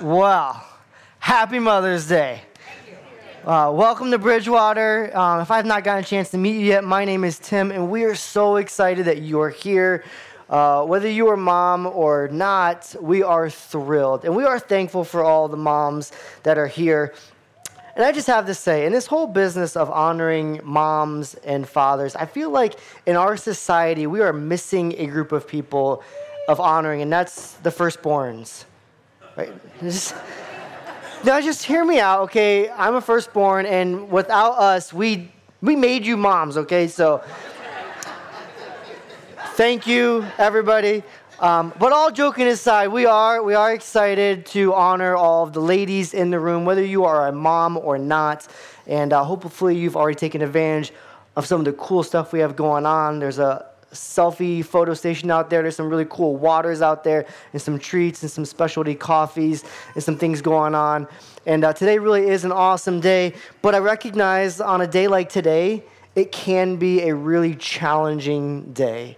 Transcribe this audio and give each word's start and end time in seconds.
Wow. 0.00 0.62
Happy 1.18 1.58
Mother's 1.58 2.06
Day. 2.06 2.42
Uh, 3.44 3.72
welcome 3.74 4.10
to 4.10 4.18
Bridgewater. 4.18 5.16
Um, 5.16 5.40
if 5.40 5.50
I've 5.50 5.66
not 5.66 5.84
gotten 5.84 6.04
a 6.04 6.06
chance 6.06 6.30
to 6.30 6.38
meet 6.38 6.52
you 6.52 6.66
yet, 6.66 6.84
my 6.84 7.04
name 7.04 7.24
is 7.24 7.38
Tim, 7.38 7.70
and 7.70 7.90
we 7.90 8.04
are 8.04 8.14
so 8.14 8.56
excited 8.56 9.06
that 9.06 9.22
you 9.22 9.40
are 9.40 9.50
here. 9.50 10.04
Uh, 10.48 10.84
whether 10.84 11.08
you 11.08 11.28
are 11.28 11.36
mom 11.36 11.86
or 11.86 12.28
not, 12.28 12.94
we 13.00 13.22
are 13.22 13.50
thrilled. 13.50 14.24
And 14.24 14.36
we 14.36 14.44
are 14.44 14.58
thankful 14.58 15.04
for 15.04 15.24
all 15.24 15.48
the 15.48 15.56
moms 15.56 16.12
that 16.42 16.58
are 16.58 16.66
here. 16.66 17.14
And 17.96 18.04
I 18.04 18.12
just 18.12 18.28
have 18.28 18.46
to 18.46 18.54
say, 18.54 18.86
in 18.86 18.92
this 18.92 19.06
whole 19.06 19.26
business 19.26 19.76
of 19.76 19.90
honoring 19.90 20.60
moms 20.62 21.34
and 21.34 21.68
fathers, 21.68 22.14
I 22.14 22.26
feel 22.26 22.50
like 22.50 22.74
in 23.06 23.16
our 23.16 23.36
society, 23.36 24.06
we 24.06 24.20
are 24.20 24.32
missing 24.32 24.94
a 24.98 25.06
group 25.06 25.32
of 25.32 25.48
people 25.48 26.04
of 26.46 26.60
honoring, 26.60 27.02
and 27.02 27.12
that's 27.12 27.54
the 27.54 27.70
firstborns. 27.70 28.64
Right? 29.38 29.52
Just, 29.80 30.16
now, 31.22 31.40
just 31.40 31.62
hear 31.62 31.84
me 31.84 32.00
out, 32.00 32.22
okay? 32.22 32.68
I'm 32.70 32.96
a 32.96 33.00
firstborn, 33.00 33.66
and 33.66 34.10
without 34.10 34.54
us, 34.58 34.92
we 34.92 35.30
we 35.60 35.76
made 35.76 36.04
you 36.04 36.16
moms, 36.16 36.56
okay? 36.56 36.88
So, 36.88 37.22
thank 39.54 39.86
you, 39.86 40.26
everybody. 40.38 41.04
Um, 41.38 41.72
but 41.78 41.92
all 41.92 42.10
joking 42.10 42.48
aside, 42.48 42.88
we 42.88 43.06
are 43.06 43.40
we 43.44 43.54
are 43.54 43.72
excited 43.72 44.44
to 44.46 44.74
honor 44.74 45.14
all 45.14 45.44
of 45.44 45.52
the 45.52 45.62
ladies 45.62 46.14
in 46.14 46.30
the 46.30 46.40
room, 46.40 46.64
whether 46.64 46.84
you 46.84 47.04
are 47.04 47.28
a 47.28 47.32
mom 47.32 47.76
or 47.76 47.96
not. 47.96 48.48
And 48.88 49.12
uh, 49.12 49.22
hopefully, 49.22 49.78
you've 49.78 49.96
already 49.96 50.16
taken 50.16 50.42
advantage 50.42 50.92
of 51.36 51.46
some 51.46 51.60
of 51.60 51.64
the 51.64 51.74
cool 51.74 52.02
stuff 52.02 52.32
we 52.32 52.40
have 52.40 52.56
going 52.56 52.86
on. 52.86 53.20
There's 53.20 53.38
a 53.38 53.67
selfie 53.92 54.64
photo 54.64 54.94
station 54.94 55.30
out 55.30 55.50
there. 55.50 55.62
There's 55.62 55.76
some 55.76 55.88
really 55.88 56.06
cool 56.08 56.36
waters 56.36 56.82
out 56.82 57.04
there, 57.04 57.26
and 57.52 57.60
some 57.60 57.78
treats, 57.78 58.22
and 58.22 58.30
some 58.30 58.44
specialty 58.44 58.94
coffees, 58.94 59.64
and 59.94 60.02
some 60.02 60.16
things 60.16 60.42
going 60.42 60.74
on. 60.74 61.06
And 61.46 61.64
uh, 61.64 61.72
today 61.72 61.98
really 61.98 62.28
is 62.28 62.44
an 62.44 62.52
awesome 62.52 63.00
day. 63.00 63.34
But 63.62 63.74
I 63.74 63.78
recognize 63.78 64.60
on 64.60 64.80
a 64.80 64.86
day 64.86 65.08
like 65.08 65.28
today, 65.28 65.84
it 66.14 66.32
can 66.32 66.76
be 66.76 67.02
a 67.02 67.14
really 67.14 67.54
challenging 67.54 68.72
day. 68.72 69.16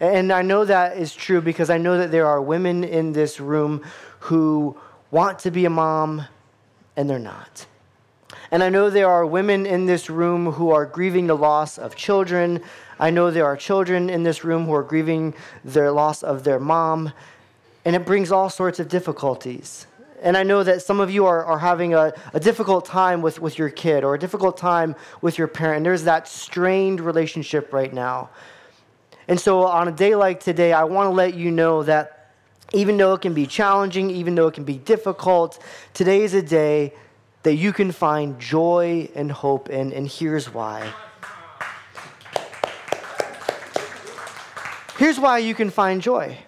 And 0.00 0.32
I 0.32 0.42
know 0.42 0.64
that 0.64 0.96
is 0.96 1.14
true 1.14 1.40
because 1.40 1.70
I 1.70 1.78
know 1.78 1.98
that 1.98 2.10
there 2.10 2.26
are 2.26 2.42
women 2.42 2.82
in 2.82 3.12
this 3.12 3.38
room 3.38 3.84
who 4.18 4.76
want 5.12 5.38
to 5.40 5.50
be 5.52 5.64
a 5.64 5.70
mom 5.70 6.26
and 6.96 7.08
they're 7.08 7.18
not. 7.18 7.66
And 8.50 8.62
I 8.62 8.68
know 8.68 8.90
there 8.90 9.08
are 9.08 9.24
women 9.24 9.64
in 9.64 9.86
this 9.86 10.10
room 10.10 10.52
who 10.52 10.70
are 10.70 10.84
grieving 10.84 11.26
the 11.26 11.36
loss 11.36 11.78
of 11.78 11.94
children. 11.96 12.62
I 13.02 13.10
know 13.10 13.32
there 13.32 13.46
are 13.46 13.56
children 13.56 14.08
in 14.08 14.22
this 14.22 14.44
room 14.44 14.64
who 14.64 14.74
are 14.74 14.84
grieving 14.84 15.34
their 15.64 15.90
loss 15.90 16.22
of 16.22 16.44
their 16.44 16.60
mom. 16.60 17.12
And 17.84 17.96
it 17.96 18.06
brings 18.06 18.30
all 18.30 18.48
sorts 18.48 18.78
of 18.78 18.88
difficulties. 18.88 19.88
And 20.22 20.36
I 20.36 20.44
know 20.44 20.62
that 20.62 20.82
some 20.82 21.00
of 21.00 21.10
you 21.10 21.26
are, 21.26 21.44
are 21.44 21.58
having 21.58 21.94
a, 21.94 22.12
a 22.32 22.38
difficult 22.38 22.84
time 22.84 23.20
with, 23.20 23.40
with 23.40 23.58
your 23.58 23.70
kid 23.70 24.04
or 24.04 24.14
a 24.14 24.18
difficult 24.20 24.56
time 24.56 24.94
with 25.20 25.36
your 25.36 25.48
parent. 25.48 25.82
There's 25.82 26.04
that 26.04 26.28
strained 26.28 27.00
relationship 27.00 27.72
right 27.72 27.92
now. 27.92 28.30
And 29.26 29.40
so, 29.40 29.64
on 29.64 29.88
a 29.88 29.92
day 29.92 30.14
like 30.14 30.38
today, 30.38 30.72
I 30.72 30.84
want 30.84 31.08
to 31.08 31.10
let 31.10 31.34
you 31.34 31.50
know 31.50 31.82
that 31.82 32.34
even 32.72 32.98
though 32.98 33.14
it 33.14 33.20
can 33.20 33.34
be 33.34 33.48
challenging, 33.48 34.10
even 34.10 34.36
though 34.36 34.46
it 34.46 34.54
can 34.54 34.64
be 34.64 34.78
difficult, 34.78 35.60
today 35.92 36.22
is 36.22 36.34
a 36.34 36.42
day 36.42 36.94
that 37.42 37.56
you 37.56 37.72
can 37.72 37.90
find 37.90 38.38
joy 38.38 39.08
and 39.16 39.32
hope 39.32 39.70
in, 39.70 39.92
and 39.92 40.06
here's 40.06 40.54
why. 40.54 40.92
Here's 45.02 45.18
why 45.18 45.38
you 45.38 45.52
can 45.52 45.68
find 45.68 46.00
joy. 46.00 46.38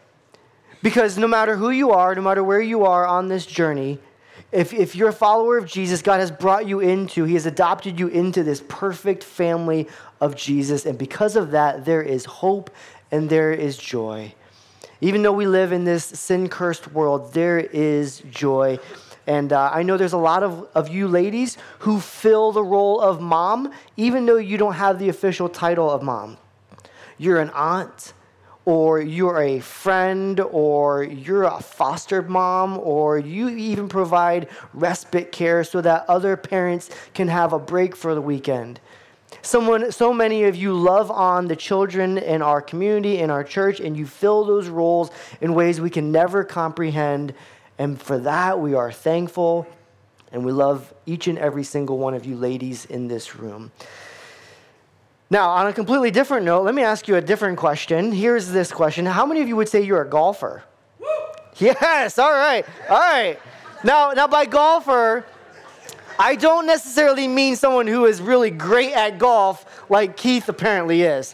Because 0.80 1.18
no 1.18 1.26
matter 1.26 1.56
who 1.56 1.70
you 1.70 1.90
are, 1.90 2.14
no 2.14 2.22
matter 2.22 2.44
where 2.44 2.60
you 2.60 2.84
are 2.84 3.04
on 3.04 3.26
this 3.26 3.46
journey, 3.46 3.98
if, 4.52 4.72
if 4.72 4.94
you're 4.94 5.08
a 5.08 5.12
follower 5.12 5.58
of 5.58 5.66
Jesus, 5.66 6.02
God 6.02 6.20
has 6.20 6.30
brought 6.30 6.64
you 6.64 6.78
into, 6.78 7.24
He 7.24 7.34
has 7.34 7.46
adopted 7.46 7.98
you 7.98 8.06
into 8.06 8.44
this 8.44 8.62
perfect 8.68 9.24
family 9.24 9.88
of 10.20 10.36
Jesus. 10.36 10.86
And 10.86 10.96
because 10.96 11.34
of 11.34 11.50
that, 11.50 11.84
there 11.84 12.00
is 12.00 12.26
hope 12.26 12.70
and 13.10 13.28
there 13.28 13.52
is 13.52 13.76
joy. 13.76 14.32
Even 15.00 15.22
though 15.22 15.32
we 15.32 15.48
live 15.48 15.72
in 15.72 15.82
this 15.82 16.04
sin 16.04 16.48
cursed 16.48 16.92
world, 16.92 17.34
there 17.34 17.58
is 17.58 18.22
joy. 18.30 18.78
And 19.26 19.52
uh, 19.52 19.72
I 19.74 19.82
know 19.82 19.96
there's 19.96 20.12
a 20.12 20.16
lot 20.16 20.44
of, 20.44 20.68
of 20.76 20.88
you 20.88 21.08
ladies 21.08 21.58
who 21.80 21.98
fill 21.98 22.52
the 22.52 22.62
role 22.62 23.00
of 23.00 23.20
mom, 23.20 23.72
even 23.96 24.26
though 24.26 24.36
you 24.36 24.58
don't 24.58 24.74
have 24.74 25.00
the 25.00 25.08
official 25.08 25.48
title 25.48 25.90
of 25.90 26.04
mom. 26.04 26.36
You're 27.18 27.40
an 27.40 27.50
aunt, 27.50 28.12
or 28.66 29.00
you're 29.00 29.42
a 29.42 29.60
friend, 29.60 30.40
or 30.40 31.04
you're 31.04 31.44
a 31.44 31.60
foster 31.60 32.22
mom, 32.22 32.78
or 32.78 33.18
you 33.18 33.48
even 33.50 33.88
provide 33.88 34.48
respite 34.72 35.32
care 35.32 35.64
so 35.64 35.80
that 35.82 36.08
other 36.08 36.36
parents 36.36 36.88
can 37.12 37.28
have 37.28 37.52
a 37.52 37.58
break 37.58 37.94
for 37.94 38.14
the 38.14 38.22
weekend. 38.22 38.80
Someone, 39.42 39.92
so 39.92 40.12
many 40.14 40.44
of 40.44 40.56
you 40.56 40.72
love 40.72 41.10
on 41.10 41.48
the 41.48 41.56
children 41.56 42.16
in 42.16 42.40
our 42.40 42.62
community, 42.62 43.18
in 43.18 43.30
our 43.30 43.44
church, 43.44 43.80
and 43.80 43.96
you 43.96 44.06
fill 44.06 44.44
those 44.44 44.68
roles 44.68 45.10
in 45.42 45.54
ways 45.54 45.80
we 45.80 45.90
can 45.90 46.10
never 46.10 46.44
comprehend. 46.44 47.34
And 47.78 48.00
for 48.00 48.18
that, 48.20 48.58
we 48.58 48.74
are 48.74 48.90
thankful, 48.90 49.66
and 50.32 50.44
we 50.44 50.52
love 50.52 50.94
each 51.04 51.26
and 51.26 51.38
every 51.38 51.64
single 51.64 51.98
one 51.98 52.14
of 52.14 52.24
you 52.24 52.36
ladies 52.36 52.86
in 52.86 53.08
this 53.08 53.36
room. 53.36 53.72
Now, 55.34 55.50
on 55.50 55.66
a 55.66 55.72
completely 55.72 56.12
different 56.12 56.46
note, 56.46 56.62
let 56.62 56.76
me 56.76 56.84
ask 56.84 57.08
you 57.08 57.16
a 57.16 57.20
different 57.20 57.58
question. 57.58 58.12
Here's 58.12 58.52
this 58.52 58.70
question 58.70 59.04
How 59.04 59.26
many 59.26 59.40
of 59.42 59.48
you 59.48 59.56
would 59.56 59.68
say 59.68 59.82
you're 59.82 60.02
a 60.02 60.08
golfer? 60.08 60.62
Woo! 61.00 61.08
Yes, 61.56 62.20
all 62.20 62.30
right, 62.30 62.64
all 62.88 63.00
right. 63.00 63.36
Now, 63.82 64.12
now 64.12 64.28
by 64.28 64.44
golfer, 64.44 65.24
I 66.20 66.36
don't 66.36 66.66
necessarily 66.66 67.26
mean 67.26 67.56
someone 67.56 67.88
who 67.88 68.06
is 68.06 68.22
really 68.22 68.52
great 68.52 68.92
at 68.92 69.18
golf 69.18 69.90
like 69.90 70.16
Keith 70.16 70.48
apparently 70.48 71.02
is. 71.02 71.32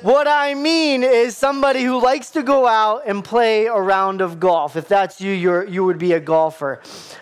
What 0.00 0.26
I 0.26 0.54
mean 0.54 1.02
is 1.02 1.36
somebody 1.36 1.82
who 1.82 2.02
likes 2.02 2.30
to 2.30 2.42
go 2.42 2.66
out 2.66 3.02
and 3.04 3.22
play 3.22 3.66
a 3.66 3.78
round 3.78 4.22
of 4.22 4.40
golf. 4.40 4.76
If 4.76 4.88
that's 4.88 5.20
you, 5.20 5.32
you're, 5.32 5.66
you 5.66 5.84
would 5.84 5.98
be 5.98 6.14
a 6.14 6.20
golfer. 6.20 6.80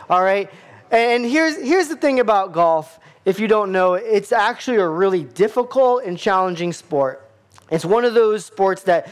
All 0.08 0.22
right? 0.22 0.48
And 0.92 1.24
here's, 1.24 1.56
here's 1.56 1.88
the 1.88 1.96
thing 1.96 2.20
about 2.20 2.52
golf 2.52 3.00
if 3.24 3.38
you 3.38 3.48
don't 3.48 3.72
know, 3.72 3.94
it's 3.94 4.32
actually 4.32 4.78
a 4.78 4.88
really 4.88 5.24
difficult 5.24 6.04
and 6.04 6.18
challenging 6.18 6.72
sport. 6.72 7.28
It's 7.70 7.84
one 7.84 8.04
of 8.04 8.14
those 8.14 8.44
sports 8.44 8.82
that 8.82 9.08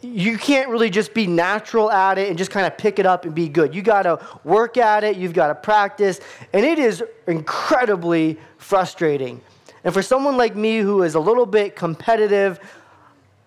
you 0.00 0.38
can't 0.38 0.68
really 0.68 0.90
just 0.90 1.12
be 1.12 1.26
natural 1.26 1.90
at 1.90 2.18
it 2.18 2.28
and 2.28 2.38
just 2.38 2.50
kind 2.50 2.66
of 2.66 2.78
pick 2.78 2.98
it 2.98 3.06
up 3.06 3.24
and 3.24 3.34
be 3.34 3.48
good. 3.48 3.74
You 3.74 3.82
got 3.82 4.02
to 4.02 4.20
work 4.44 4.76
at 4.76 5.02
it, 5.02 5.16
you've 5.16 5.32
got 5.32 5.48
to 5.48 5.54
practice, 5.54 6.20
and 6.52 6.64
it 6.64 6.78
is 6.78 7.02
incredibly 7.26 8.38
frustrating. 8.58 9.40
And 9.84 9.92
for 9.92 10.02
someone 10.02 10.36
like 10.36 10.54
me 10.54 10.78
who 10.78 11.02
is 11.02 11.16
a 11.16 11.20
little 11.20 11.46
bit 11.46 11.74
competitive 11.74 12.60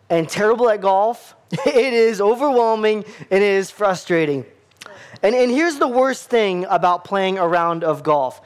and 0.10 0.28
terrible 0.28 0.70
at 0.70 0.82
golf, 0.82 1.36
it 1.52 1.94
is 1.94 2.20
overwhelming 2.20 3.06
and 3.32 3.44
it 3.44 3.54
is 3.54 3.72
frustrating. 3.72 4.46
And, 5.24 5.34
and 5.34 5.50
here's 5.50 5.78
the 5.78 5.88
worst 5.88 6.30
thing 6.30 6.66
about 6.66 7.06
playing 7.06 7.38
a 7.38 7.48
round 7.48 7.84
of 7.84 8.04
golf 8.04 8.42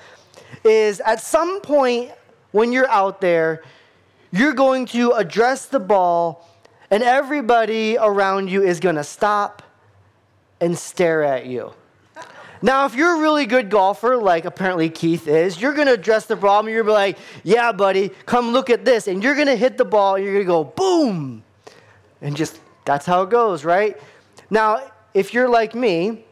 is 0.63 0.99
at 1.01 1.21
some 1.21 1.61
point 1.61 2.11
when 2.51 2.71
you're 2.71 2.89
out 2.89 3.21
there, 3.21 3.63
you're 4.31 4.53
going 4.53 4.85
to 4.87 5.11
address 5.11 5.65
the 5.65 5.79
ball, 5.79 6.47
and 6.91 7.03
everybody 7.03 7.97
around 7.97 8.49
you 8.49 8.63
is 8.63 8.79
going 8.79 8.95
to 8.95 9.03
stop 9.03 9.63
and 10.59 10.77
stare 10.77 11.23
at 11.23 11.45
you. 11.45 11.73
Now, 12.61 12.85
if 12.85 12.93
you're 12.93 13.17
a 13.17 13.21
really 13.21 13.45
good 13.45 13.69
golfer, 13.69 14.17
like 14.17 14.43
apparently 14.43 14.89
Keith 14.89 15.27
is, 15.27 15.61
you're 15.61 15.73
going 15.73 15.87
to 15.87 15.93
address 15.93 16.25
the 16.25 16.35
and 16.35 16.43
you're 16.43 16.59
going 16.59 16.77
to 16.77 16.83
be 16.83 16.91
like, 16.91 17.17
yeah, 17.43 17.71
buddy, 17.71 18.09
come 18.25 18.51
look 18.51 18.69
at 18.69 18.83
this. 18.83 19.07
And 19.07 19.23
you're 19.23 19.35
going 19.35 19.47
to 19.47 19.55
hit 19.55 19.77
the 19.77 19.85
ball 19.85 20.15
and 20.15 20.25
you're 20.25 20.33
going 20.33 20.45
to 20.45 20.47
go, 20.47 20.63
boom. 20.65 21.43
And 22.21 22.35
just, 22.35 22.59
that's 22.83 23.05
how 23.05 23.23
it 23.23 23.29
goes, 23.29 23.63
right? 23.63 23.97
Now, 24.49 24.91
if 25.13 25.33
you're 25.33 25.47
like 25.47 25.73
me 25.73 26.25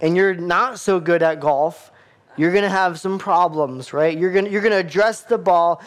and 0.00 0.16
you're 0.16 0.34
not 0.34 0.78
so 0.78 0.98
good 0.98 1.22
at 1.22 1.38
golf, 1.38 1.91
you're 2.36 2.52
going 2.52 2.64
to 2.64 2.70
have 2.70 2.98
some 2.98 3.18
problems, 3.18 3.92
right? 3.92 4.16
You're 4.16 4.32
going 4.32 4.50
you're 4.50 4.62
going 4.62 4.72
to 4.72 4.78
address 4.78 5.22
the 5.22 5.38
ball. 5.38 5.82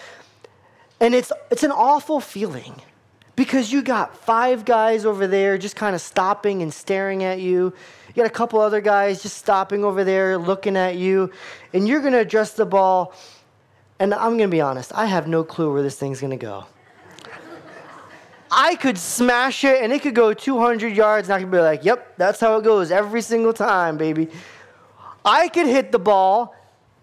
And 0.99 1.13
it's, 1.13 1.31
it's 1.51 1.63
an 1.63 1.71
awful 1.71 2.21
feeling 2.21 2.81
because 3.35 3.71
you 3.71 3.81
got 3.81 4.15
five 4.15 4.63
guys 4.63 5.05
over 5.05 5.27
there 5.27 5.57
just 5.57 5.75
kind 5.75 5.93
of 5.93 6.01
stopping 6.01 6.61
and 6.61 6.73
staring 6.73 7.23
at 7.23 7.39
you. 7.39 7.73
You 8.07 8.13
got 8.15 8.25
a 8.25 8.29
couple 8.29 8.59
other 8.61 8.79
guys 8.79 9.21
just 9.21 9.37
stopping 9.37 9.83
over 9.83 10.03
there 10.03 10.37
looking 10.37 10.77
at 10.77 10.95
you. 10.95 11.31
And 11.73 11.87
you're 11.87 11.99
going 11.99 12.13
to 12.13 12.19
address 12.19 12.53
the 12.53 12.65
ball. 12.65 13.13
And 13.99 14.13
I'm 14.13 14.37
going 14.37 14.49
to 14.49 14.55
be 14.55 14.61
honest, 14.61 14.93
I 14.95 15.05
have 15.05 15.27
no 15.27 15.43
clue 15.43 15.71
where 15.71 15.81
this 15.81 15.97
thing's 15.97 16.21
going 16.21 16.31
to 16.31 16.37
go. 16.37 16.65
I 18.51 18.75
could 18.75 18.97
smash 18.97 19.63
it 19.63 19.81
and 19.81 19.91
it 19.91 20.01
could 20.01 20.15
go 20.15 20.33
200 20.33 20.95
yards, 20.95 21.27
and 21.27 21.35
I 21.35 21.39
could 21.39 21.51
be 21.51 21.59
like, 21.59 21.83
yep, 21.83 22.15
that's 22.15 22.39
how 22.39 22.57
it 22.57 22.63
goes 22.63 22.89
every 22.89 23.21
single 23.21 23.51
time, 23.51 23.97
baby. 23.97 24.29
I 25.25 25.49
could 25.49 25.65
hit 25.65 25.91
the 25.91 25.99
ball 25.99 26.55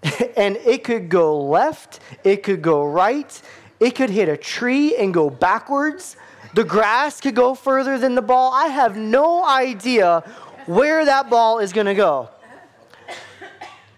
and 0.37 0.57
it 0.57 0.85
could 0.85 1.09
go 1.09 1.39
left, 1.41 2.01
it 2.25 2.43
could 2.43 2.63
go 2.63 2.85
right, 2.85 3.43
it 3.81 3.97
could 3.97 4.11
hit 4.11 4.29
a 4.29 4.37
tree 4.37 4.97
and 4.97 5.13
go 5.13 5.29
backwards. 5.29 6.17
The 6.55 6.65
grass 6.65 7.21
could 7.21 7.35
go 7.35 7.55
further 7.55 7.99
than 7.99 8.15
the 8.15 8.23
ball. 8.23 8.53
I 8.53 8.67
have 8.67 8.97
no 8.97 9.45
idea 9.45 10.21
where 10.67 11.05
that 11.05 11.29
ball 11.29 11.59
is 11.59 11.73
going 11.73 11.87
to 11.87 11.95
go. 11.95 12.29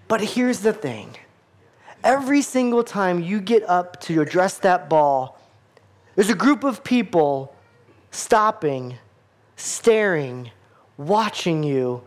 But 0.09 0.21
here's 0.21 0.61
the 0.61 0.73
thing 0.73 1.17
every 2.03 2.43
single 2.43 2.85
time 2.85 3.21
you 3.21 3.41
get 3.41 3.63
up 3.65 4.01
to 4.03 4.21
address 4.21 4.59
that 4.59 4.89
ball, 4.89 5.41
there's 6.15 6.31
a 6.31 6.35
group 6.35 6.65
of 6.65 6.85
people 6.85 7.55
stopping, 8.11 8.97
staring, 9.57 10.51
watching 10.97 11.63
you, 11.63 12.03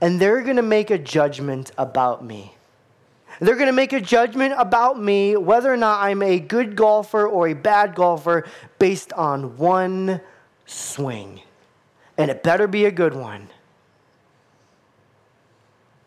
and 0.00 0.20
they're 0.20 0.42
going 0.42 0.56
to 0.56 0.62
make 0.62 0.90
a 0.90 0.98
judgment 0.98 1.72
about 1.76 2.24
me. 2.24 2.54
They're 3.40 3.54
going 3.54 3.66
to 3.66 3.72
make 3.72 3.92
a 3.92 4.00
judgment 4.00 4.54
about 4.58 5.00
me 5.00 5.36
whether 5.36 5.72
or 5.72 5.76
not 5.76 6.02
I'm 6.02 6.22
a 6.22 6.40
good 6.40 6.74
golfer 6.74 7.26
or 7.26 7.48
a 7.48 7.54
bad 7.54 7.94
golfer 7.94 8.46
based 8.78 9.12
on 9.12 9.56
one 9.56 10.20
swing. 10.66 11.42
And 12.16 12.30
it 12.30 12.42
better 12.42 12.66
be 12.66 12.84
a 12.84 12.90
good 12.90 13.14
one. 13.14 13.48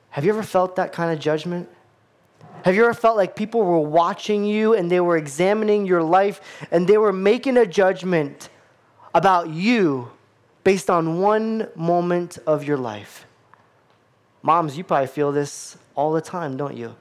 Have 0.09 0.25
you 0.25 0.31
ever 0.31 0.43
felt 0.43 0.75
that 0.75 0.91
kind 0.91 1.13
of 1.13 1.19
judgment? 1.19 1.69
Have 2.65 2.75
you 2.75 2.83
ever 2.83 2.93
felt 2.93 3.15
like 3.15 3.35
people 3.35 3.63
were 3.63 3.79
watching 3.79 4.43
you 4.43 4.73
and 4.73 4.91
they 4.91 4.99
were 4.99 5.15
examining 5.15 5.85
your 5.85 6.03
life 6.03 6.41
and 6.69 6.85
they 6.85 6.97
were 6.97 7.13
making 7.13 7.55
a 7.55 7.65
judgment 7.65 8.49
about 9.15 9.49
you 9.49 10.11
based 10.65 10.89
on 10.89 11.19
one 11.19 11.69
moment 11.75 12.37
of 12.45 12.65
your 12.65 12.77
life? 12.77 13.25
Moms, 14.43 14.77
you 14.77 14.83
probably 14.83 15.07
feel 15.07 15.31
this 15.31 15.77
all 15.95 16.11
the 16.11 16.21
time, 16.21 16.57
don't 16.57 16.75
you? 16.75 16.95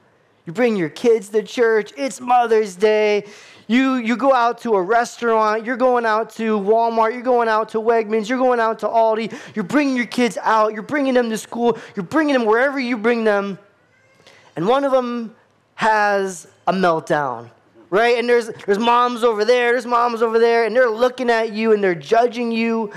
You 0.45 0.53
bring 0.53 0.75
your 0.75 0.89
kids 0.89 1.29
to 1.29 1.43
church, 1.43 1.93
it's 1.97 2.19
Mother's 2.19 2.75
Day. 2.75 3.25
You, 3.67 3.95
you 3.95 4.17
go 4.17 4.33
out 4.33 4.59
to 4.61 4.73
a 4.73 4.81
restaurant, 4.81 5.65
you're 5.65 5.77
going 5.77 6.05
out 6.05 6.31
to 6.31 6.59
Walmart, 6.59 7.13
you're 7.13 7.21
going 7.21 7.47
out 7.47 7.69
to 7.69 7.77
Wegmans, 7.77 8.27
you're 8.27 8.37
going 8.37 8.59
out 8.59 8.79
to 8.79 8.87
Aldi, 8.87 9.33
you're 9.55 9.63
bringing 9.63 9.95
your 9.95 10.07
kids 10.07 10.37
out, 10.41 10.73
you're 10.73 10.81
bringing 10.81 11.13
them 11.13 11.29
to 11.29 11.37
school, 11.37 11.77
you're 11.95 12.03
bringing 12.03 12.33
them 12.33 12.45
wherever 12.45 12.79
you 12.79 12.97
bring 12.97 13.23
them. 13.23 13.57
And 14.55 14.67
one 14.67 14.83
of 14.83 14.91
them 14.91 15.35
has 15.75 16.47
a 16.67 16.73
meltdown, 16.73 17.49
right? 17.89 18.17
And 18.17 18.27
there's, 18.27 18.49
there's 18.65 18.79
moms 18.79 19.23
over 19.23 19.45
there, 19.45 19.71
there's 19.71 19.85
moms 19.85 20.21
over 20.21 20.37
there, 20.37 20.65
and 20.65 20.75
they're 20.75 20.89
looking 20.89 21.29
at 21.29 21.53
you 21.53 21.71
and 21.71 21.83
they're 21.83 21.95
judging 21.95 22.51
you 22.51 22.91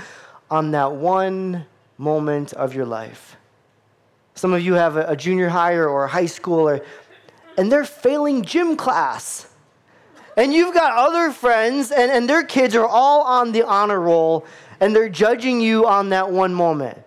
on 0.51 0.71
that 0.71 0.91
one 0.91 1.65
moment 1.97 2.53
of 2.53 2.75
your 2.75 2.85
life. 2.85 3.37
Some 4.35 4.53
of 4.53 4.61
you 4.61 4.73
have 4.73 4.97
a, 4.97 5.05
a 5.07 5.15
junior 5.15 5.49
high 5.49 5.73
or 5.73 6.03
a 6.03 6.07
high 6.07 6.25
school, 6.25 6.69
or, 6.69 6.85
and 7.57 7.71
they're 7.71 7.85
failing 7.85 8.43
gym 8.43 8.75
class. 8.75 9.47
And 10.37 10.53
you've 10.53 10.73
got 10.73 10.97
other 10.97 11.31
friends, 11.31 11.91
and, 11.91 12.11
and 12.11 12.29
their 12.29 12.43
kids 12.43 12.75
are 12.75 12.85
all 12.85 13.21
on 13.21 13.53
the 13.53 13.63
honor 13.63 13.99
roll, 13.99 14.45
and 14.81 14.93
they're 14.93 15.09
judging 15.09 15.61
you 15.61 15.87
on 15.87 16.09
that 16.09 16.29
one 16.29 16.53
moment. 16.53 17.01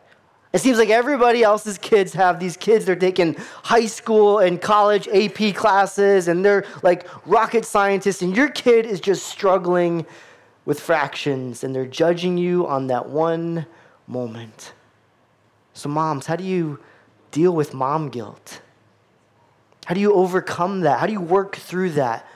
It 0.55 0.63
seems 0.63 0.79
like 0.79 0.89
everybody 0.89 1.43
else's 1.43 1.77
kids 1.77 2.15
have 2.15 2.41
these 2.41 2.57
kids, 2.57 2.87
they're 2.87 2.97
taking 2.97 3.37
high 3.63 3.85
school 3.85 4.39
and 4.39 4.61
college 4.61 5.07
AP 5.09 5.55
classes, 5.55 6.29
and 6.29 6.43
they're 6.43 6.65
like 6.83 7.07
rocket 7.27 7.67
scientists, 7.67 8.23
and 8.23 8.35
your 8.35 8.49
kid 8.49 8.87
is 8.87 9.01
just 9.01 9.27
struggling 9.27 10.07
with 10.65 10.81
fractions, 10.81 11.65
and 11.65 11.75
they're 11.75 11.87
judging 11.87 12.39
you 12.39 12.67
on 12.67 12.87
that 12.87 13.07
one 13.07 13.67
moment. 14.07 14.73
So, 15.75 15.91
moms, 15.91 16.25
how 16.25 16.37
do 16.37 16.45
you 16.45 16.81
deal 17.31 17.53
with 17.53 17.75
mom 17.75 18.09
guilt? 18.09 18.61
How 19.87 19.95
do 19.95 20.01
you 20.01 20.13
overcome 20.13 20.81
that? 20.83 21.01
How 21.01 21.07
do 21.07 21.13
you 21.13 21.21
work 21.21 21.57
through 21.57 21.91
that? 21.93 22.27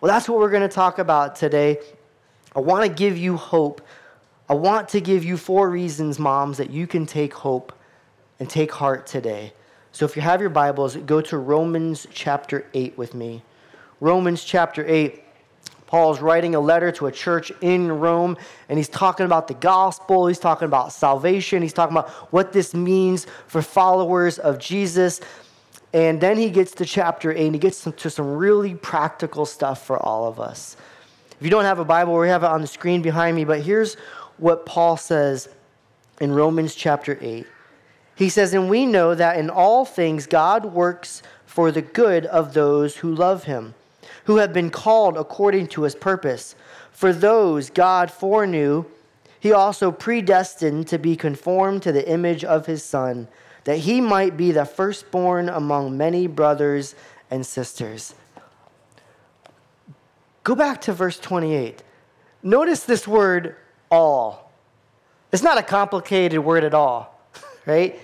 Well, 0.00 0.12
that's 0.12 0.28
what 0.28 0.38
we're 0.38 0.50
going 0.50 0.62
to 0.62 0.74
talk 0.74 0.98
about 0.98 1.36
today. 1.36 1.78
I 2.54 2.60
want 2.60 2.84
to 2.84 2.88
give 2.88 3.16
you 3.16 3.36
hope. 3.36 3.80
I 4.48 4.54
want 4.54 4.88
to 4.90 5.00
give 5.00 5.24
you 5.24 5.36
four 5.36 5.68
reasons, 5.68 6.18
moms, 6.18 6.58
that 6.58 6.70
you 6.70 6.86
can 6.86 7.04
take 7.04 7.34
hope 7.34 7.72
and 8.38 8.48
take 8.48 8.70
heart 8.70 9.06
today. 9.06 9.52
So 9.92 10.04
if 10.04 10.14
you 10.14 10.22
have 10.22 10.40
your 10.40 10.50
Bibles, 10.50 10.96
go 10.96 11.20
to 11.22 11.38
Romans 11.38 12.06
chapter 12.12 12.66
8 12.74 12.96
with 12.96 13.14
me. 13.14 13.42
Romans 14.00 14.44
chapter 14.44 14.86
8. 14.86 15.24
Paul's 15.86 16.20
writing 16.20 16.54
a 16.54 16.60
letter 16.60 16.90
to 16.92 17.06
a 17.06 17.12
church 17.12 17.52
in 17.60 17.90
Rome, 17.90 18.36
and 18.68 18.78
he's 18.78 18.88
talking 18.88 19.24
about 19.24 19.48
the 19.48 19.54
gospel. 19.54 20.26
He's 20.26 20.38
talking 20.38 20.66
about 20.66 20.92
salvation. 20.92 21.62
He's 21.62 21.72
talking 21.72 21.96
about 21.96 22.10
what 22.32 22.52
this 22.52 22.74
means 22.74 23.26
for 23.46 23.62
followers 23.62 24.38
of 24.38 24.58
Jesus. 24.58 25.20
And 25.92 26.20
then 26.20 26.36
he 26.36 26.50
gets 26.50 26.72
to 26.72 26.84
chapter 26.84 27.32
8 27.32 27.46
and 27.46 27.54
he 27.54 27.58
gets 27.58 27.84
to 27.84 28.10
some 28.10 28.36
really 28.36 28.74
practical 28.74 29.46
stuff 29.46 29.86
for 29.86 29.96
all 30.02 30.26
of 30.26 30.40
us. 30.40 30.76
If 31.38 31.44
you 31.44 31.50
don't 31.50 31.64
have 31.64 31.78
a 31.78 31.84
Bible, 31.84 32.18
we 32.18 32.28
have 32.28 32.42
it 32.42 32.50
on 32.50 32.60
the 32.60 32.66
screen 32.66 33.02
behind 33.02 33.36
me, 33.36 33.44
but 33.44 33.60
here's 33.60 33.94
what 34.38 34.66
Paul 34.66 34.96
says 34.96 35.48
in 36.20 36.32
Romans 36.32 36.74
chapter 36.74 37.18
8. 37.20 37.46
He 38.16 38.28
says, 38.28 38.54
And 38.54 38.68
we 38.68 38.86
know 38.86 39.14
that 39.14 39.38
in 39.38 39.50
all 39.50 39.84
things 39.84 40.26
God 40.26 40.64
works 40.64 41.22
for 41.44 41.70
the 41.70 41.82
good 41.82 42.26
of 42.26 42.54
those 42.54 42.96
who 42.96 43.14
love 43.14 43.44
him, 43.44 43.74
who 44.26 44.36
have 44.36 44.52
been 44.52 44.70
called 44.70 45.16
according 45.16 45.68
to 45.68 45.82
his 45.82 45.94
purpose. 45.94 46.54
For 46.92 47.12
those 47.12 47.70
God 47.70 48.10
foreknew, 48.10 48.84
he 49.38 49.52
also 49.52 49.92
predestined 49.92 50.88
to 50.88 50.98
be 50.98 51.16
conformed 51.16 51.82
to 51.82 51.92
the 51.92 52.08
image 52.08 52.44
of 52.44 52.66
his 52.66 52.82
Son 52.82 53.28
that 53.64 53.78
he 53.78 54.00
might 54.00 54.36
be 54.36 54.52
the 54.52 54.64
firstborn 54.64 55.48
among 55.48 55.96
many 55.96 56.26
brothers 56.26 56.94
and 57.30 57.44
sisters. 57.44 58.14
Go 60.44 60.54
back 60.54 60.80
to 60.82 60.92
verse 60.92 61.18
28. 61.18 61.82
Notice 62.44 62.84
this 62.84 63.08
word 63.08 63.56
all. 63.90 64.52
It's 65.32 65.42
not 65.42 65.58
a 65.58 65.62
complicated 65.62 66.38
word 66.38 66.62
at 66.62 66.74
all, 66.74 67.20
right? 67.66 68.00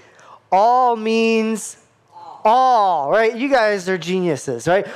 All 0.51 0.97
means 0.97 1.77
all, 2.45 3.11
right? 3.11 3.37
You 3.37 3.49
guys 3.49 3.89
are 3.89 3.97
geniuses, 3.97 4.67
right? 4.67 4.87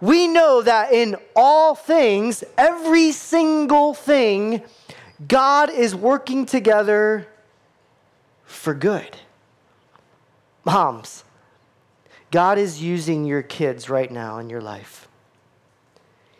We 0.00 0.28
know 0.28 0.62
that 0.62 0.92
in 0.92 1.16
all 1.34 1.74
things, 1.74 2.44
every 2.56 3.12
single 3.12 3.94
thing, 3.94 4.62
God 5.26 5.70
is 5.70 5.94
working 5.94 6.46
together 6.46 7.26
for 8.44 8.74
good. 8.74 9.16
Moms, 10.64 11.24
God 12.30 12.58
is 12.58 12.80
using 12.80 13.24
your 13.24 13.42
kids 13.42 13.88
right 13.90 14.10
now 14.10 14.38
in 14.38 14.50
your 14.50 14.60
life. 14.60 15.08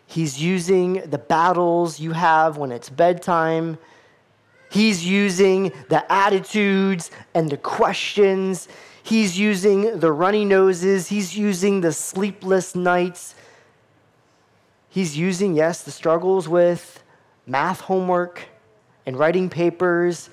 He's 0.05 0.41
using 0.41 0.93
the 1.09 1.17
battles 1.17 1.99
you 1.99 2.13
have 2.13 2.57
when 2.57 2.71
it's 2.71 2.89
bedtime. 2.89 3.77
He's 4.71 5.05
using 5.05 5.71
the 5.89 6.11
attitudes 6.11 7.11
and 7.33 7.49
the 7.49 7.57
questions. 7.57 8.67
He's 9.03 9.37
using 9.37 9.99
the 9.99 10.11
runny 10.11 10.45
noses. 10.45 11.07
He's 11.07 11.37
using 11.37 11.81
the 11.81 11.91
sleepless 11.91 12.75
nights. 12.75 13.35
He's 14.99 15.17
using, 15.17 15.55
yes, 15.55 15.83
the 15.83 15.91
struggles 15.91 16.49
with 16.49 17.03
math 17.47 17.79
homework 17.79 18.41
and 19.05 19.17
writing 19.17 19.49
papers 19.49 20.29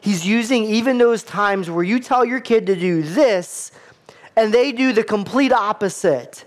He's 0.00 0.26
using 0.26 0.64
even 0.64 0.98
those 0.98 1.22
times 1.22 1.70
where 1.70 1.84
you 1.84 2.00
tell 2.00 2.24
your 2.24 2.40
kid 2.40 2.66
to 2.66 2.76
do 2.76 3.02
this 3.02 3.72
and 4.36 4.54
they 4.54 4.72
do 4.72 4.92
the 4.92 5.02
complete 5.02 5.52
opposite. 5.52 6.44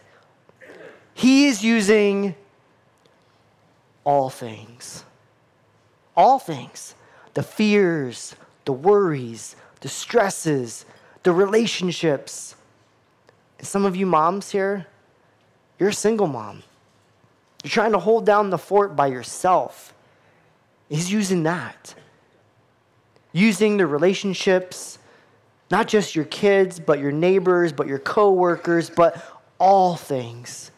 He 1.14 1.48
is 1.48 1.64
using 1.64 2.36
all 4.04 4.30
things. 4.30 5.04
All 6.16 6.40
things. 6.40 6.96
The 7.34 7.44
fears, 7.44 8.36
the 8.66 8.74
worries, 8.74 9.56
the 9.82 9.90
stresses, 9.90 10.86
the 11.24 11.32
relationships. 11.32 12.56
And 13.60 13.68
some 13.68 13.86
of 13.86 13.96
you 13.96 14.06
moms 14.06 14.52
here, 14.52 14.88
you're 15.78 15.90
a 15.90 15.94
single 15.94 16.28
mom. 16.28 16.64
You're 17.64 17.72
trying 17.72 17.94
to 17.94 18.00
hold 18.00 18.26
down 18.26 18.50
the 18.50 18.58
fort 18.58 18.96
by 18.96 19.08
yourself. 19.08 19.94
He's 20.90 21.12
using 21.12 21.44
that 21.44 21.96
using 23.34 23.78
the 23.78 23.86
relationships, 23.86 25.00
not 25.70 25.88
just 25.88 26.16
your 26.16 26.26
kids, 26.26 26.80
but 26.80 27.00
your 27.00 27.12
neighbors, 27.12 27.74
but 27.74 27.88
your 27.88 28.00
coworkers, 28.00 28.90
but 28.90 29.22
all 29.60 29.96
things. 29.96 30.72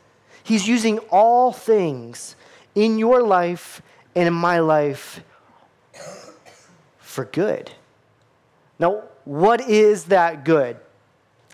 He's 0.43 0.67
using 0.67 0.99
all 1.11 1.51
things 1.51 2.35
in 2.73 2.97
your 2.97 3.21
life 3.21 3.81
and 4.15 4.27
in 4.27 4.33
my 4.33 4.59
life 4.59 5.21
for 6.97 7.25
good. 7.25 7.71
Now, 8.79 9.03
what 9.25 9.69
is 9.69 10.05
that 10.05 10.45
good? 10.45 10.77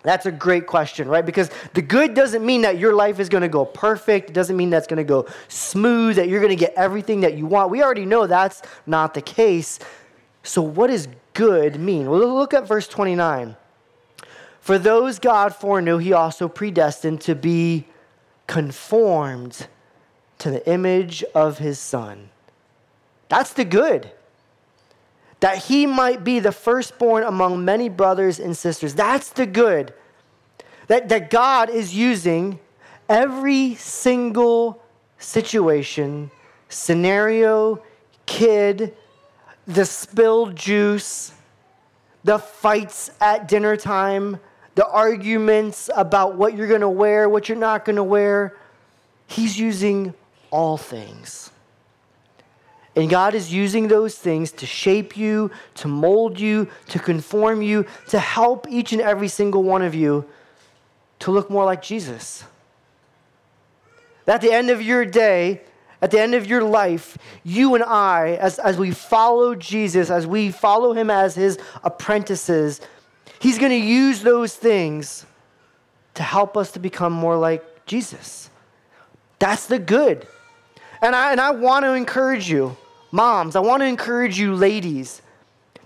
That's 0.03 0.25
a 0.25 0.31
great 0.31 0.65
question, 0.65 1.08
right? 1.08 1.25
Because 1.25 1.50
the 1.74 1.81
good 1.81 2.13
doesn't 2.13 2.46
mean 2.46 2.63
that 2.63 2.79
your 2.79 2.96
life 2.96 3.20
is 3.20 3.29
going 3.29 3.43
to 3.43 3.50
go 3.50 3.65
perfect. 3.65 4.31
It 4.31 4.34
doesn't 4.34 4.58
mean 4.58 4.70
that's 4.70 4.88
going 4.88 4.98
to 4.98 5.03
go 5.03 5.27
smooth, 5.48 6.15
that 6.15 6.27
you're 6.27 6.39
going 6.39 6.50
to 6.50 6.55
get 6.55 6.74
everything 6.75 7.22
that 7.22 7.38
you 7.38 7.46
want. 7.46 7.70
We 7.70 7.84
already 7.84 8.05
know 8.05 8.25
that's 8.25 8.62
not 8.88 9.13
the 9.13 9.22
case. 9.22 9.79
So, 10.43 10.62
what 10.62 10.88
does 10.88 11.08
good 11.34 11.79
mean? 11.79 12.10
Well, 12.10 12.20
look 12.36 12.53
at 12.53 12.67
verse 12.67 12.88
29. 12.88 13.55
For 14.60 14.77
those 14.77 15.20
God 15.20 15.55
foreknew, 15.55 15.98
he 15.98 16.13
also 16.13 16.48
predestined 16.48 17.22
to 17.22 17.36
be 17.36 17.86
conformed 18.48 19.67
to 20.39 20.51
the 20.51 20.67
image 20.70 21.24
of 21.36 21.60
his 21.60 21.79
Son. 21.79 22.29
That's 23.29 23.53
the 23.53 23.65
good. 23.65 24.12
That 25.42 25.58
he 25.58 25.86
might 25.86 26.24
be 26.24 26.40
the 26.40 26.52
firstborn 26.52 27.24
among 27.24 27.66
many 27.66 27.90
brothers 27.90 28.40
and 28.40 28.56
sisters. 28.56 28.94
That's 28.94 29.30
the 29.30 29.46
good. 29.46 29.94
That, 30.88 31.10
that 31.10 31.30
God 31.30 31.70
is 31.70 31.96
using 31.96 32.60
every 33.10 33.76
single 33.76 34.82
situation, 35.18 36.32
scenario, 36.70 37.84
kid, 38.26 38.96
the 39.68 39.86
spilled 39.86 40.56
juice, 40.56 41.34
the 42.24 42.40
fights 42.40 43.12
at 43.20 43.48
dinner 43.48 43.76
time, 43.76 44.40
the 44.76 44.88
arguments 44.88 45.90
about 45.96 46.36
what 46.36 46.56
you're 46.56 46.68
going 46.68 46.82
to 46.82 46.90
wear, 46.90 47.28
what 47.28 47.50
you're 47.50 47.58
not 47.58 47.84
going 47.84 47.96
to 47.96 48.04
wear. 48.04 48.56
He's 49.28 49.60
using 49.60 50.14
all 50.50 50.78
things. 50.78 51.50
And 52.96 53.10
God 53.10 53.36
is 53.36 53.54
using 53.54 53.88
those 53.88 54.16
things 54.16 54.52
to 54.54 54.66
shape 54.66 55.16
you, 55.16 55.52
to 55.76 55.88
mold 55.88 56.40
you, 56.40 56.68
to 56.90 57.00
conform 57.00 57.62
you, 57.62 57.86
to 58.10 58.20
help 58.20 58.68
each 58.70 58.92
and 58.92 59.02
every 59.02 59.30
single 59.30 59.64
one 59.64 59.82
of 59.82 59.96
you 59.96 60.26
to 61.20 61.32
look 61.32 61.50
more 61.50 61.64
like 61.64 61.82
Jesus. 61.82 62.44
At 64.28 64.42
the 64.42 64.52
end 64.52 64.70
of 64.70 64.82
your 64.82 65.06
day, 65.06 65.62
at 66.02 66.12
the 66.12 66.20
end 66.20 66.36
of 66.36 66.48
your 66.48 66.64
life, 66.64 67.18
you 67.44 67.76
and 67.76 67.84
I, 67.84 68.38
as, 68.42 68.60
as 68.60 68.78
we 68.78 68.92
follow 68.92 69.56
Jesus, 69.56 70.10
as 70.10 70.26
we 70.26 70.52
follow 70.52 70.94
him 70.94 71.10
as 71.10 71.36
his 71.36 71.60
apprentices, 71.84 72.82
he's 73.40 73.60
going 73.60 73.72
to 73.72 73.78
use 73.78 74.22
those 74.22 74.56
things 74.56 75.26
to 76.16 76.24
help 76.24 76.58
us 76.58 76.72
to 76.72 76.80
become 76.80 77.14
more 77.14 77.38
like 77.38 77.86
Jesus. 77.86 78.50
That's 79.40 79.68
the 79.68 79.80
good. 79.80 80.28
And 81.02 81.16
I, 81.16 81.32
and 81.32 81.42
I 81.42 81.52
want 81.52 81.86
to 81.86 81.94
encourage 81.94 82.50
you, 82.50 82.78
moms, 83.12 83.56
I 83.56 83.60
want 83.60 83.82
to 83.82 83.88
encourage 83.88 84.39
you, 84.39 84.56
ladies, 84.56 85.22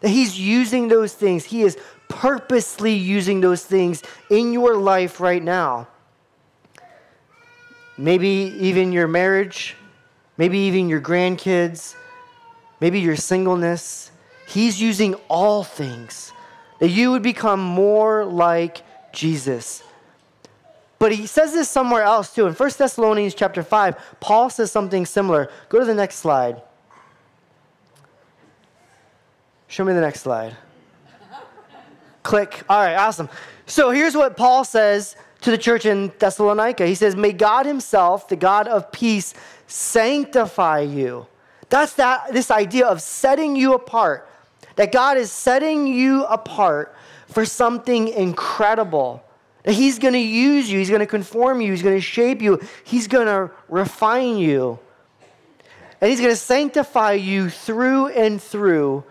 that 0.01 0.09
he's 0.09 0.39
using 0.39 0.87
those 0.87 1.13
things. 1.13 1.45
He 1.45 1.63
is 1.63 1.77
purposely 2.07 2.93
using 2.93 3.41
those 3.41 3.63
things 3.63 4.03
in 4.29 4.53
your 4.53 4.75
life 4.75 5.19
right 5.19 5.41
now. 5.41 5.87
Maybe 7.97 8.53
even 8.59 8.91
your 8.91 9.07
marriage, 9.07 9.75
maybe 10.37 10.59
even 10.59 10.89
your 10.89 11.01
grandkids, 11.01 11.95
maybe 12.79 12.99
your 12.99 13.15
singleness. 13.15 14.11
He's 14.47 14.81
using 14.81 15.15
all 15.29 15.63
things 15.63 16.33
that 16.79 16.89
you 16.89 17.11
would 17.11 17.23
become 17.23 17.61
more 17.61 18.25
like 18.25 18.81
Jesus. 19.11 19.81
But 20.99 21.13
he 21.13 21.25
says 21.27 21.53
this 21.53 21.69
somewhere 21.69 22.03
else 22.03 22.33
too. 22.33 22.47
In 22.47 22.53
1 22.53 22.69
Thessalonians 22.77 23.33
chapter 23.33 23.63
5, 23.63 24.19
Paul 24.19 24.49
says 24.49 24.71
something 24.71 25.05
similar. 25.05 25.49
Go 25.69 25.79
to 25.79 25.85
the 25.85 25.95
next 25.95 26.17
slide. 26.17 26.61
Show 29.75 29.83
me 29.83 29.91
the 29.91 29.99
next 29.99 30.21
slide. 30.21 30.55
Click. 32.23 32.63
All 32.69 32.81
right, 32.81 32.95
awesome. 32.95 33.27
So 33.65 33.91
here's 33.91 34.15
what 34.15 34.37
Paul 34.37 34.63
says 34.63 35.17
to 35.41 35.51
the 35.51 35.57
church 35.57 35.85
in 35.85 36.13
Thessalonica. 36.17 36.87
He 36.87 36.95
says, 36.95 37.13
May 37.13 37.33
God 37.33 37.65
Himself, 37.65 38.29
the 38.29 38.37
God 38.37 38.69
of 38.69 38.89
peace, 38.93 39.33
sanctify 39.67 40.79
you. 40.79 41.27
That's 41.67 41.91
that 41.95 42.31
this 42.31 42.51
idea 42.51 42.87
of 42.87 43.01
setting 43.01 43.57
you 43.57 43.73
apart. 43.73 44.29
That 44.77 44.93
God 44.93 45.17
is 45.17 45.29
setting 45.29 45.87
you 45.87 46.23
apart 46.23 46.95
for 47.27 47.43
something 47.43 48.07
incredible. 48.07 49.25
That 49.63 49.73
He's 49.73 49.99
going 49.99 50.13
to 50.13 50.19
use 50.19 50.71
you, 50.71 50.79
He's 50.79 50.87
going 50.87 51.01
to 51.01 51.05
conform 51.05 51.59
you, 51.59 51.71
He's 51.71 51.83
going 51.83 51.97
to 51.97 52.01
shape 52.01 52.41
you, 52.41 52.61
He's 52.85 53.09
going 53.09 53.27
to 53.27 53.51
refine 53.67 54.37
you. 54.37 54.79
And 55.99 56.09
He's 56.09 56.21
going 56.21 56.31
to 56.31 56.37
sanctify 56.37 57.11
you 57.11 57.49
through 57.49 58.07
and 58.07 58.41
through. 58.41 59.03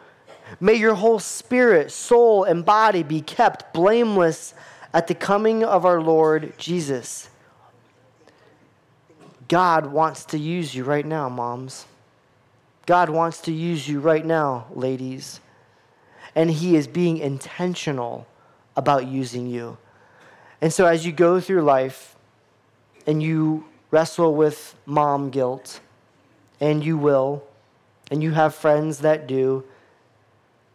May 0.61 0.75
your 0.75 0.95
whole 0.95 1.19
spirit, 1.19 1.91
soul, 1.91 2.45
and 2.45 2.65
body 2.65 3.03
be 3.03 3.21
kept 3.21 3.75
blameless 3.75 4.55
at 4.93 5.07
the 5.07 5.15
coming 5.15 5.65
of 5.65 5.85
our 5.85 6.01
Lord 6.01 6.55
Jesus. 6.57 7.29
God 9.49 9.87
wants 9.87 10.25
to 10.27 10.39
use 10.39 10.75
you 10.75 10.85
right 10.85 11.05
now, 11.05 11.29
moms. 11.29 11.87
God 12.87 13.11
wants 13.11 13.41
to 13.43 13.53
use 13.53 13.89
you 13.89 14.01
right 14.01 14.25
now, 14.25 14.67
ladies. 14.73 15.41
And 16.35 16.51
He 16.51 16.77
is 16.77 16.87
being 16.87 17.19
intentional 17.19 18.27
about 18.77 19.07
using 19.07 19.47
you. 19.47 19.79
And 20.61 20.73
so, 20.73 20.87
as 20.87 21.05
you 21.05 21.13
go 21.13 21.41
through 21.41 21.63
life 21.63 22.17
and 23.07 23.23
you 23.23 23.67
wrestle 23.91 24.35
with 24.35 24.75
mom 24.87 25.31
guilt, 25.31 25.81
and 26.61 26.85
you 26.85 26.97
will, 26.97 27.45
and 28.11 28.23
you 28.23 28.31
have 28.33 28.55
friends 28.55 28.99
that 29.01 29.27
do, 29.27 29.65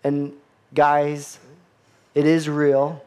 and 0.03 0.33
guys, 0.73 1.39
it 2.15 2.25
is 2.25 2.49
real. 2.49 3.03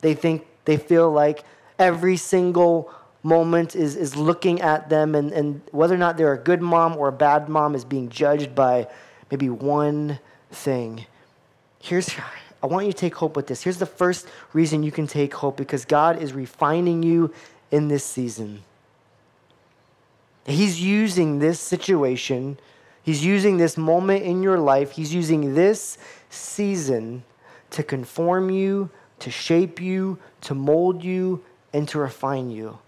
They 0.00 0.14
think, 0.14 0.46
they 0.64 0.76
feel 0.76 1.10
like 1.10 1.44
every 1.78 2.16
single 2.16 2.92
moment 3.22 3.76
is, 3.76 3.96
is 3.96 4.16
looking 4.16 4.60
at 4.60 4.88
them, 4.88 5.14
and, 5.14 5.32
and 5.32 5.60
whether 5.72 5.94
or 5.94 5.98
not 5.98 6.16
they're 6.16 6.32
a 6.32 6.38
good 6.38 6.62
mom 6.62 6.96
or 6.96 7.08
a 7.08 7.12
bad 7.12 7.48
mom 7.48 7.74
is 7.74 7.84
being 7.84 8.08
judged 8.08 8.54
by 8.54 8.88
maybe 9.30 9.48
one 9.48 10.18
thing. 10.50 11.06
Here's 11.78 12.10
I 12.62 12.66
want 12.66 12.86
you 12.86 12.92
to 12.92 12.98
take 12.98 13.14
hope 13.14 13.36
with 13.36 13.46
this. 13.46 13.62
Here's 13.62 13.78
the 13.78 13.86
first 13.86 14.26
reason 14.52 14.82
you 14.82 14.92
can 14.92 15.06
take 15.06 15.32
hope 15.32 15.56
because 15.56 15.84
God 15.84 16.22
is 16.22 16.32
refining 16.32 17.02
you 17.02 17.32
in 17.70 17.88
this 17.88 18.04
season. 18.04 18.62
He's 20.44 20.80
using 20.80 21.38
this 21.38 21.60
situation, 21.60 22.58
He's 23.02 23.24
using 23.24 23.56
this 23.56 23.76
moment 23.76 24.22
in 24.24 24.42
your 24.42 24.58
life, 24.58 24.92
He's 24.92 25.14
using 25.14 25.54
this 25.54 25.98
season 26.28 27.24
to 27.70 27.82
conform 27.82 28.50
you, 28.50 28.90
to 29.20 29.30
shape 29.30 29.80
you, 29.80 30.18
to 30.42 30.54
mold 30.54 31.02
you, 31.04 31.42
and 31.72 31.88
to 31.88 31.98
refine 31.98 32.50
you. 32.50 32.78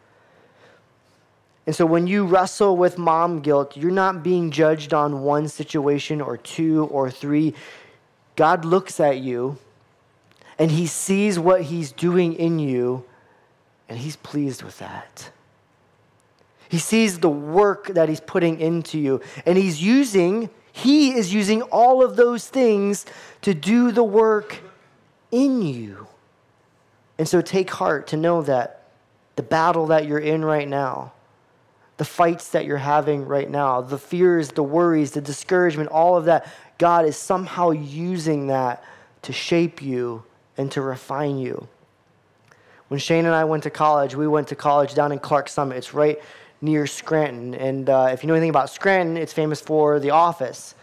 And 1.67 1.75
so 1.75 1.87
when 1.87 2.07
you 2.07 2.27
wrestle 2.27 2.77
with 2.77 2.99
mom 2.99 3.41
guilt, 3.41 3.77
you're 3.77 3.93
not 3.93 4.23
being 4.23 4.51
judged 4.51 4.93
on 4.93 5.23
one 5.23 5.47
situation 5.47 6.21
or 6.21 6.37
two 6.37 6.87
or 6.87 7.11
three. 7.11 7.55
God 8.35 8.65
looks 8.65 8.99
at 8.99 9.19
you 9.19 9.59
and 10.59 10.71
he 10.71 10.87
sees 10.87 11.39
what 11.39 11.63
he's 11.63 11.93
doing 11.93 12.35
in 12.35 12.59
you 12.59 13.05
and 13.89 13.99
he's 13.99 14.17
pleased 14.17 14.63
with 14.63 14.79
that. 14.79 15.31
He 16.73 16.79
sees 16.79 17.19
the 17.19 17.29
work 17.29 17.89
that 17.89 18.09
he's 18.09 18.19
putting 18.19 18.59
into 18.59 18.99
you 18.99 19.21
and 19.45 19.59
he's 19.59 19.83
using 19.83 20.49
he 20.73 21.13
is 21.13 21.35
using 21.35 21.61
all 21.61 22.03
of 22.03 22.17
those 22.17 22.49
things 22.49 23.05
to 23.43 23.53
do 23.53 23.93
the 23.93 24.03
work 24.03 24.61
in 25.31 25.61
you. 25.61 26.07
And 27.19 27.29
so 27.29 27.43
take 27.43 27.69
heart 27.69 28.07
to 28.07 28.17
know 28.17 28.41
that 28.41 28.85
the 29.37 29.43
battle 29.43 29.89
that 29.89 30.07
you're 30.07 30.19
in 30.19 30.43
right 30.43 30.67
now, 30.67 31.13
the 31.99 32.07
fights 32.07 32.49
that 32.53 32.65
you're 32.65 32.79
having 32.79 33.27
right 33.27 33.51
now, 33.51 33.83
the 33.83 33.99
fears, 33.99 34.49
the 34.49 34.63
worries, 34.63 35.11
the 35.11 35.21
discouragement, 35.21 35.91
all 35.91 36.17
of 36.17 36.25
that, 36.25 36.51
God 36.79 37.05
is 37.05 37.19
somehow 37.19 37.73
using 37.73 38.47
that 38.47 38.83
to 39.21 39.33
shape 39.35 39.83
you 39.83 40.25
and 40.57 40.73
to 40.73 40.81
refine 40.81 41.37
you. 41.37 41.69
When 42.89 42.99
Shane 42.99 43.27
and 43.27 43.35
I 43.35 43.45
went 43.45 43.65
to 43.65 43.71
college, 43.71 44.15
we 44.15 44.27
went 44.27 44.49
to 44.49 44.55
college 44.55 44.95
down 44.95 45.13
in 45.13 45.19
Clark 45.19 45.51
Summit. 45.51 45.77
It's 45.77 45.93
right 45.93 46.19
near 46.63 46.87
Scranton. 46.87 47.55
And 47.55 47.91
uh, 47.91 48.09
if 48.13 48.23
you 48.23 48.29
know 48.29 48.35
anything 48.35 48.51
about 48.51 48.71
Scranton, 48.71 49.19
it's 49.19 49.33
famous 49.33 49.61
for 49.61 50.01
The 50.01 50.11
Office. 50.11 50.75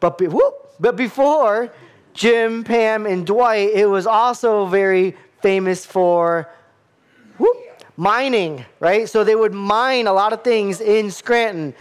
But, 0.00 0.18
be, 0.18 0.26
whoop, 0.26 0.54
but 0.80 0.96
before 0.96 1.72
Jim, 2.14 2.64
Pam, 2.64 3.06
and 3.06 3.24
Dwight, 3.24 3.70
it 3.72 3.86
was 3.86 4.06
also 4.06 4.66
very 4.66 5.16
famous 5.40 5.86
for 5.86 6.50
whoop, 7.38 7.56
mining, 7.96 8.64
right? 8.80 9.08
So 9.08 9.22
they 9.22 9.36
would 9.36 9.54
mine 9.54 10.06
a 10.06 10.12
lot 10.12 10.32
of 10.32 10.42
things 10.42 10.80
in 10.80 11.10
Scranton. 11.10 11.74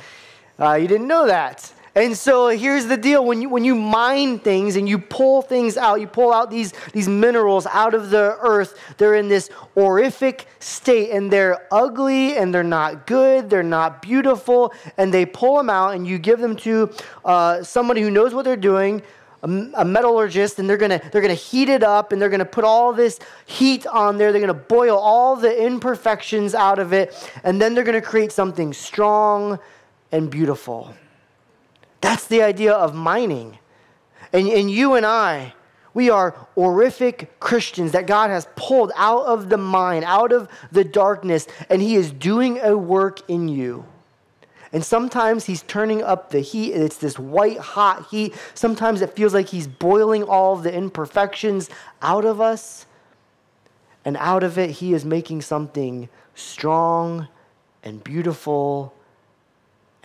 Uh, 0.59 0.73
you 0.73 0.87
didn't 0.87 1.07
know 1.07 1.25
that. 1.25 1.73
And 1.93 2.17
so 2.17 2.47
here's 2.47 2.85
the 2.85 2.95
deal 2.95 3.25
when 3.25 3.41
you, 3.41 3.49
when 3.49 3.65
you 3.65 3.75
mine 3.75 4.39
things 4.39 4.77
and 4.77 4.87
you 4.87 4.97
pull 4.97 5.41
things 5.41 5.75
out, 5.75 5.99
you 5.99 6.07
pull 6.07 6.31
out 6.31 6.49
these, 6.49 6.73
these 6.93 7.09
minerals 7.09 7.67
out 7.67 7.93
of 7.93 8.09
the 8.09 8.37
earth, 8.39 8.79
they're 8.97 9.15
in 9.15 9.27
this 9.27 9.49
horrific 9.73 10.47
state 10.59 11.11
and 11.11 11.29
they're 11.29 11.67
ugly 11.69 12.37
and 12.37 12.53
they're 12.53 12.63
not 12.63 13.05
good, 13.05 13.49
they're 13.49 13.61
not 13.61 14.01
beautiful, 14.01 14.73
and 14.95 15.13
they 15.13 15.25
pull 15.25 15.57
them 15.57 15.69
out 15.69 15.93
and 15.93 16.07
you 16.07 16.17
give 16.17 16.39
them 16.39 16.55
to 16.57 16.89
uh, 17.25 17.61
somebody 17.61 18.01
who 18.01 18.09
knows 18.09 18.33
what 18.33 18.45
they're 18.45 18.55
doing. 18.55 19.01
A, 19.43 19.47
a 19.47 19.83
metallurgist, 19.83 20.59
and 20.59 20.69
they're 20.69 20.77
gonna 20.77 21.01
they're 21.11 21.21
gonna 21.23 21.33
heat 21.33 21.67
it 21.67 21.81
up, 21.81 22.11
and 22.11 22.21
they're 22.21 22.29
gonna 22.29 22.45
put 22.45 22.63
all 22.63 22.93
this 22.93 23.19
heat 23.47 23.87
on 23.87 24.19
there. 24.19 24.31
They're 24.31 24.39
gonna 24.39 24.53
boil 24.53 24.95
all 24.95 25.35
the 25.35 25.65
imperfections 25.65 26.53
out 26.53 26.77
of 26.77 26.93
it, 26.93 27.11
and 27.43 27.59
then 27.59 27.73
they're 27.73 27.83
gonna 27.83 28.03
create 28.03 28.31
something 28.31 28.71
strong 28.71 29.57
and 30.11 30.29
beautiful. 30.29 30.93
The 32.31 32.41
idea 32.41 32.71
of 32.71 32.95
mining. 32.95 33.59
And, 34.31 34.47
and 34.47 34.71
you 34.71 34.93
and 34.93 35.05
I, 35.05 35.53
we 35.93 36.09
are 36.09 36.31
horrific 36.55 37.37
Christians 37.41 37.91
that 37.91 38.07
God 38.07 38.29
has 38.29 38.47
pulled 38.55 38.93
out 38.95 39.25
of 39.25 39.49
the 39.49 39.57
mine, 39.57 40.05
out 40.05 40.31
of 40.31 40.47
the 40.71 40.85
darkness, 40.85 41.45
and 41.69 41.81
He 41.81 41.95
is 41.95 42.09
doing 42.09 42.57
a 42.61 42.77
work 42.77 43.29
in 43.29 43.49
you. 43.49 43.85
And 44.71 44.81
sometimes 44.81 45.45
he's 45.45 45.63
turning 45.63 46.01
up 46.01 46.29
the 46.29 46.39
heat, 46.39 46.71
it's 46.71 46.95
this 46.95 47.19
white 47.19 47.57
hot 47.57 48.07
heat. 48.09 48.33
Sometimes 48.53 49.01
it 49.01 49.13
feels 49.13 49.33
like 49.33 49.49
he's 49.49 49.67
boiling 49.67 50.23
all 50.23 50.55
the 50.55 50.73
imperfections 50.73 51.69
out 52.01 52.23
of 52.23 52.39
us. 52.39 52.85
And 54.05 54.15
out 54.15 54.43
of 54.43 54.57
it, 54.57 54.69
he 54.69 54.93
is 54.93 55.03
making 55.03 55.41
something 55.41 56.07
strong 56.35 57.27
and 57.83 58.01
beautiful 58.01 58.93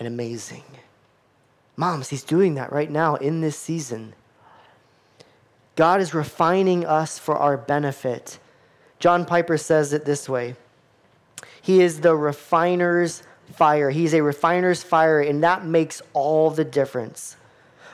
and 0.01 0.09
amazing. 0.09 0.65
Moms, 1.77 2.09
he's 2.09 2.23
doing 2.23 2.55
that 2.55 2.73
right 2.73 2.91
now 2.91 3.17
in 3.17 3.43
this 3.43 3.57
season. 3.57 4.15
God 5.75 6.01
is 6.01 6.15
refining 6.15 6.87
us 6.87 7.19
for 7.19 7.37
our 7.37 7.59
benefit. 7.59 8.39
John 8.99 9.27
Piper 9.27 9.59
says 9.59 9.93
it 9.93 10.07
this 10.07 10.29
way 10.29 10.57
He 11.61 11.83
is 11.83 12.01
the 12.01 12.17
refiner's 12.17 13.23
fire. 13.53 13.91
He's 13.91 14.15
a 14.15 14.23
refiner's 14.23 14.83
fire, 14.83 15.21
and 15.21 15.43
that 15.45 15.67
makes 15.67 16.01
all 16.15 16.51
the 16.51 16.65
difference. 16.65 17.37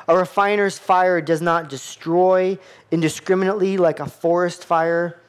A 0.08 0.16
refiner's 0.16 0.78
fire 0.78 1.20
does 1.20 1.40
not 1.40 1.68
destroy 1.68 2.58
indiscriminately 2.90 3.76
like 3.76 4.00
a 4.00 4.06
forest 4.06 4.64
fire. 4.64 5.20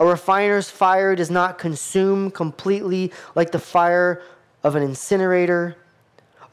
A 0.00 0.06
refiner's 0.06 0.70
fire 0.70 1.14
does 1.14 1.30
not 1.30 1.58
consume 1.58 2.30
completely 2.30 3.12
like 3.34 3.52
the 3.52 3.58
fire 3.58 4.22
of 4.64 4.74
an 4.74 4.82
incinerator. 4.82 5.76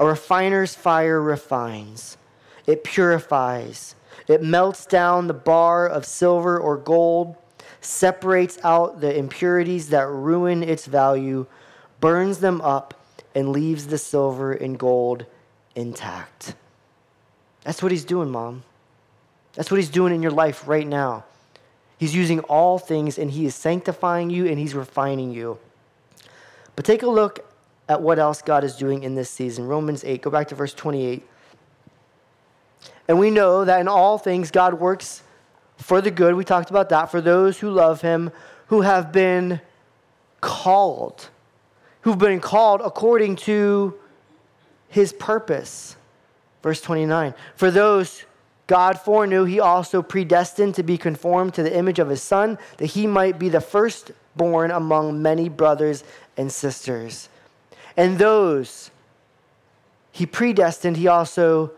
A 0.02 0.06
refiner's 0.06 0.74
fire 0.74 1.22
refines, 1.22 2.18
it 2.66 2.84
purifies, 2.84 3.94
it 4.28 4.42
melts 4.42 4.88
down 4.88 5.28
the 5.28 5.36
bar 5.36 5.88
of 5.88 6.08
silver 6.08 6.60
or 6.60 6.76
gold, 6.76 7.36
separates 7.82 8.58
out 8.64 9.00
the 9.00 9.16
impurities 9.16 9.90
that 9.90 10.08
ruin 10.08 10.64
its 10.64 10.88
value, 10.88 11.46
burns 12.00 12.40
them 12.40 12.62
up, 12.62 13.00
and 13.36 13.50
leaves 13.50 13.86
the 13.86 14.00
silver 14.00 14.54
and 14.54 14.80
gold 14.80 15.28
intact. 15.76 16.56
That's 17.64 17.84
what 17.84 17.92
he's 17.92 18.04
doing, 18.04 18.32
Mom. 18.32 18.64
That's 19.54 19.70
what 19.70 19.78
he's 19.78 19.92
doing 19.92 20.16
in 20.16 20.24
your 20.24 20.32
life 20.32 20.68
right 20.68 20.88
now. 20.88 21.26
He's 22.00 22.16
using 22.16 22.40
all 22.40 22.80
things 22.80 23.20
and 23.20 23.30
he 23.30 23.46
is 23.46 23.54
sanctifying 23.54 24.32
you 24.32 24.48
and 24.48 24.58
he's 24.58 24.74
refining 24.74 25.32
you. 25.32 25.60
But 26.76 26.86
take 26.86 27.04
a 27.04 27.08
look 27.08 27.51
at 27.92 28.02
what 28.02 28.18
else 28.18 28.42
God 28.42 28.64
is 28.64 28.76
doing 28.76 29.04
in 29.04 29.16
this 29.16 29.30
season. 29.30 29.68
Romans 29.68 30.04
8, 30.04 30.22
go 30.22 30.32
back 30.32 30.48
to 30.48 30.56
verse 30.56 30.74
28. 30.74 31.28
And 33.08 33.20
we 33.20 33.30
know 33.30 33.66
that 33.66 33.80
in 33.80 33.88
all 33.88 34.18
things 34.18 34.50
God 34.50 34.76
works 34.76 35.22
for 35.78 36.02
the 36.02 36.12
good. 36.12 36.36
We 36.36 36.46
talked 36.46 36.70
about 36.70 36.90
that. 36.90 37.12
For 37.12 37.22
those 37.22 37.60
who 37.60 37.70
love 37.70 38.02
him, 38.02 38.32
who 38.68 38.82
have 38.82 39.12
been 39.12 39.62
called 40.40 41.30
who've 42.02 42.18
been 42.18 42.40
called 42.40 42.82
according 42.84 43.36
to 43.36 43.98
his 44.90 45.14
purpose. 45.14 45.96
Verse 46.62 46.82
29 46.82 47.34
For 47.56 47.72
those 47.72 48.24
God 48.68 49.00
foreknew, 49.00 49.46
he 49.46 49.60
also 49.60 50.02
predestined 50.02 50.76
to 50.76 50.84
be 50.84 50.98
conformed 50.98 51.54
to 51.56 51.64
the 51.64 51.76
image 51.76 52.00
of 52.00 52.10
his 52.10 52.22
son, 52.22 52.58
that 52.78 52.88
he 52.88 53.08
might 53.08 53.40
be 53.40 53.50
the 53.50 53.62
firstborn 53.62 54.72
among 54.72 55.22
many 55.22 55.50
brothers 55.50 56.04
and 56.38 56.52
sisters. 56.52 57.30
And 58.02 58.18
those 58.18 58.90
he 60.12 60.26
predestined, 60.26 60.98
he 60.98 61.08
also 61.08 61.72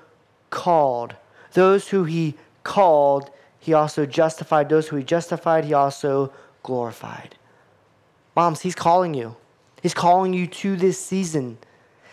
called. 0.49 1.15
Those 1.51 1.89
who 1.89 2.05
he 2.05 2.35
called, 2.63 3.29
he 3.59 3.73
also 3.73 4.05
justified. 4.05 4.69
Those 4.69 4.87
who 4.87 4.95
he 4.95 5.03
justified, 5.03 5.65
he 5.65 5.73
also 5.73 6.31
glorified. 6.63 7.35
Moms, 8.37 8.61
he's 8.61 8.73
calling 8.73 9.13
you. 9.13 9.35
He's 9.81 9.93
calling 9.93 10.33
you 10.33 10.47
to 10.47 10.77
this 10.77 10.97
season. 10.97 11.57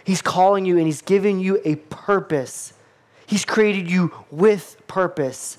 He's 0.02 0.22
calling 0.22 0.64
you 0.64 0.76
and 0.76 0.86
He's 0.86 1.02
giving 1.02 1.38
you 1.38 1.60
a 1.64 1.76
purpose. 1.76 2.72
He's 3.26 3.44
created 3.44 3.88
you 3.88 4.12
with 4.32 4.76
purpose. 4.88 5.58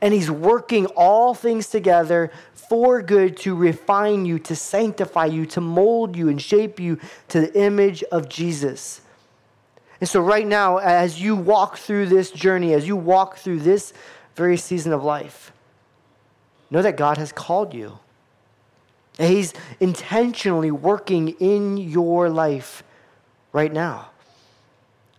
And 0.00 0.14
He's 0.14 0.30
working 0.30 0.86
all 0.94 1.34
things 1.34 1.66
together 1.66 2.30
for 2.68 3.02
good 3.02 3.36
to 3.38 3.54
refine 3.54 4.26
you, 4.26 4.38
to 4.40 4.56
sanctify 4.56 5.26
you, 5.26 5.46
to 5.46 5.60
mold 5.60 6.16
you 6.16 6.28
and 6.28 6.40
shape 6.40 6.80
you 6.80 6.98
to 7.28 7.40
the 7.40 7.60
image 7.60 8.02
of 8.04 8.28
Jesus. 8.28 9.00
And 10.00 10.08
so, 10.08 10.20
right 10.20 10.46
now, 10.46 10.78
as 10.78 11.20
you 11.20 11.34
walk 11.36 11.78
through 11.78 12.06
this 12.06 12.30
journey, 12.30 12.74
as 12.74 12.86
you 12.86 12.96
walk 12.96 13.36
through 13.38 13.60
this 13.60 13.92
very 14.34 14.56
season 14.56 14.92
of 14.92 15.02
life, 15.02 15.52
know 16.70 16.82
that 16.82 16.96
God 16.96 17.16
has 17.16 17.32
called 17.32 17.72
you. 17.72 17.98
He's 19.18 19.54
intentionally 19.80 20.70
working 20.70 21.28
in 21.40 21.78
your 21.78 22.28
life 22.28 22.82
right 23.52 23.72
now. 23.72 24.10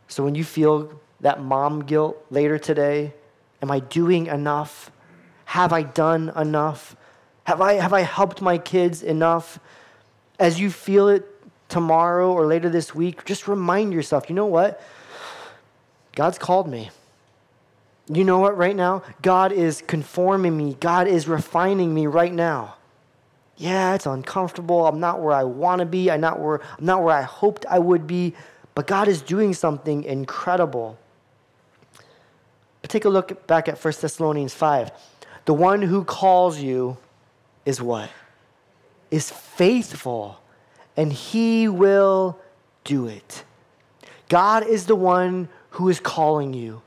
So 0.07 0.23
when 0.23 0.35
you 0.35 0.43
feel 0.43 0.91
that 1.21 1.41
mom 1.41 1.83
guilt 1.83 2.23
later 2.29 2.59
today, 2.59 3.13
am 3.61 3.71
I 3.71 3.79
doing 3.79 4.27
enough? 4.27 4.91
Have 5.45 5.73
I 5.73 5.81
done 5.81 6.31
enough? 6.35 6.95
Have 7.47 7.61
I, 7.61 7.73
have 7.73 7.93
I 7.93 8.01
helped 8.01 8.41
my 8.41 8.57
kids 8.57 9.03
enough? 9.03 9.59
As 10.39 10.59
you 10.59 10.69
feel 10.69 11.07
it 11.07 11.25
tomorrow 11.69 12.31
or 12.31 12.45
later 12.45 12.69
this 12.69 12.93
week, 12.93 13.25
just 13.25 13.47
remind 13.47 13.93
yourself 13.93 14.29
you 14.29 14.35
know 14.35 14.45
what? 14.45 14.81
God's 16.15 16.37
called 16.37 16.69
me. 16.69 16.91
You 18.07 18.23
know 18.23 18.39
what, 18.39 18.55
right 18.55 18.75
now? 18.75 19.03
God 19.21 19.51
is 19.51 19.81
conforming 19.81 20.55
me, 20.55 20.77
God 20.79 21.07
is 21.07 21.27
refining 21.27 21.93
me 21.93 22.05
right 22.07 22.33
now 22.33 22.77
yeah, 23.57 23.95
it's 23.95 24.05
uncomfortable. 24.05 24.85
I'm 24.85 24.99
not 24.99 25.19
where 25.19 25.33
I 25.33 25.43
want 25.43 25.79
to 25.79 25.85
be. 25.85 26.11
I'm 26.11 26.21
not 26.21 26.39
where 26.39 26.61
I'm 26.77 26.85
not 26.85 27.03
where 27.03 27.15
I 27.15 27.23
hoped 27.23 27.65
I 27.67 27.79
would 27.79 28.05
be, 28.05 28.35
but 28.75 28.85
God 28.85 29.07
is 29.07 29.21
doing 29.21 29.53
something 29.53 30.03
incredible. 30.03 30.97
But 32.81 32.91
take 32.91 33.05
a 33.05 33.09
look 33.09 33.47
back 33.47 33.67
at 33.67 33.83
1 33.83 33.93
Thessalonians 33.99 34.53
5. 34.53 34.91
The 35.45 35.53
one 35.53 35.81
who 35.81 36.03
calls 36.03 36.59
you 36.59 36.97
is 37.67 37.81
what? 37.81 38.09
Is 39.11 39.29
faithful, 39.29 40.39
and 40.95 41.11
he 41.11 41.67
will 41.67 42.39
do 42.85 43.07
it. 43.07 43.43
God 44.29 44.65
is 44.65 44.85
the 44.85 44.95
one 44.95 45.49
who 45.71 45.89
is 45.89 45.99
calling 45.99 46.53
you. 46.53 46.81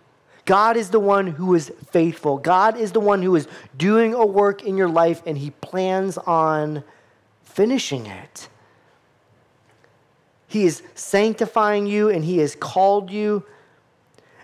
God 0.46 0.78
is 0.78 0.88
the 0.88 0.98
one 0.98 1.26
who 1.26 1.54
is 1.54 1.70
faithful. 1.90 2.38
God 2.38 2.78
is 2.78 2.92
the 2.92 3.00
one 3.00 3.22
who 3.22 3.36
is 3.36 3.46
doing 3.76 4.14
a 4.14 4.24
work 4.24 4.64
in 4.64 4.78
your 4.78 4.88
life 4.88 5.22
and 5.26 5.36
he 5.36 5.50
plans 5.50 6.16
on 6.16 6.82
finishing 7.44 8.06
it. 8.06 8.48
He 10.48 10.64
is 10.64 10.82
sanctifying 10.94 11.86
you 11.86 12.08
and 12.08 12.24
he 12.24 12.38
has 12.38 12.56
called 12.56 13.10
you. 13.10 13.44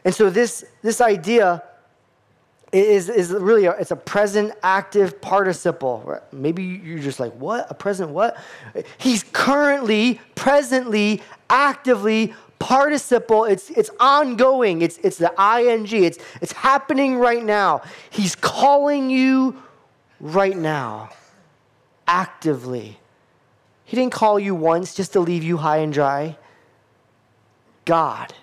And 0.04 0.14
so 0.14 0.30
this, 0.30 0.64
this 0.82 1.00
idea 1.00 1.62
is, 2.72 3.08
is 3.08 3.30
really 3.30 3.66
a, 3.66 3.72
it's 3.72 3.90
a 3.90 3.96
present 3.96 4.52
active 4.62 5.20
participle. 5.20 6.20
Maybe 6.32 6.62
you're 6.62 6.98
just 6.98 7.20
like, 7.20 7.32
what? 7.34 7.70
A 7.70 7.74
present 7.74 8.10
what? 8.10 8.36
He's 8.98 9.24
currently, 9.32 10.20
presently, 10.34 11.22
actively 11.48 12.34
participle, 12.58 13.44
it's, 13.44 13.70
it's 13.70 13.90
ongoing, 14.00 14.82
it's, 14.82 14.98
it's 14.98 15.18
the 15.18 15.30
ing, 15.38 15.86
it's, 16.04 16.18
it's 16.40 16.52
happening 16.52 17.16
right 17.16 17.44
now. 17.44 17.82
He's 18.10 18.34
calling 18.34 19.10
you 19.10 19.62
right 20.20 20.56
now, 20.56 21.10
actively. 22.06 22.98
He 23.84 23.96
didn't 23.96 24.12
call 24.12 24.40
you 24.40 24.54
once 24.54 24.94
just 24.94 25.12
to 25.12 25.20
leave 25.20 25.44
you 25.44 25.58
high 25.58 25.78
and 25.78 25.92
dry. 25.92 26.38
God, 27.84 28.34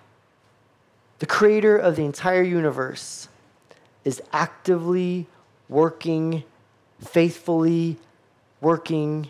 the 1.19 1.25
creator 1.25 1.75
of 1.75 1.95
the 1.95 2.05
entire 2.05 2.43
universe, 2.43 3.27
is 4.03 4.21
actively 4.31 5.27
working, 5.69 6.43
faithfully 7.01 7.97
working 8.61 9.29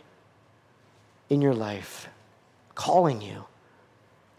in 1.30 1.42
your 1.42 1.54
life, 1.54 2.08
calling 2.76 3.22
you. 3.22 3.46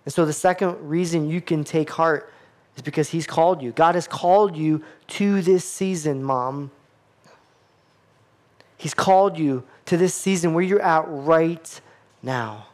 And 0.04 0.12
so 0.12 0.24
the 0.24 0.32
second 0.32 0.88
reason 0.88 1.28
you 1.28 1.40
can 1.40 1.64
take 1.64 1.90
heart 1.90 2.32
is 2.76 2.82
because 2.82 3.10
He's 3.10 3.26
called 3.26 3.62
you. 3.62 3.72
God 3.72 3.94
has 3.94 4.06
called 4.06 4.56
you 4.56 4.84
to 5.08 5.42
this 5.42 5.64
season, 5.64 6.22
mom. 6.22 6.70
He's 8.76 8.94
called 8.94 9.38
you 9.38 9.64
to 9.86 9.96
this 9.96 10.14
season 10.14 10.52
where 10.52 10.64
you're 10.64 10.82
at 10.82 11.04
right 11.08 11.80
now. 12.22 12.66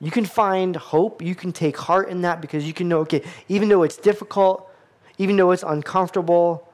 You 0.00 0.10
can 0.10 0.26
find 0.26 0.76
hope. 0.76 1.22
You 1.22 1.34
can 1.34 1.52
take 1.52 1.76
heart 1.76 2.08
in 2.08 2.22
that 2.22 2.40
because 2.40 2.66
you 2.66 2.74
can 2.74 2.88
know, 2.88 3.00
okay, 3.00 3.22
even 3.48 3.68
though 3.68 3.84
it's 3.84 3.96
difficult, 3.96 4.68
even 5.18 5.36
though 5.36 5.50
it's 5.52 5.62
uncomfortable, 5.62 6.68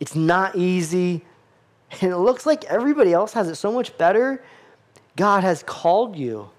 it's 0.00 0.14
not 0.14 0.56
easy, 0.56 1.24
and 2.00 2.12
it 2.12 2.18
looks 2.18 2.46
like 2.46 2.64
everybody 2.64 3.12
else 3.12 3.32
has 3.32 3.48
it 3.48 3.56
so 3.56 3.72
much 3.72 3.96
better, 3.98 4.42
God 5.16 5.42
has 5.42 5.62
called 5.62 6.16
you. 6.16 6.50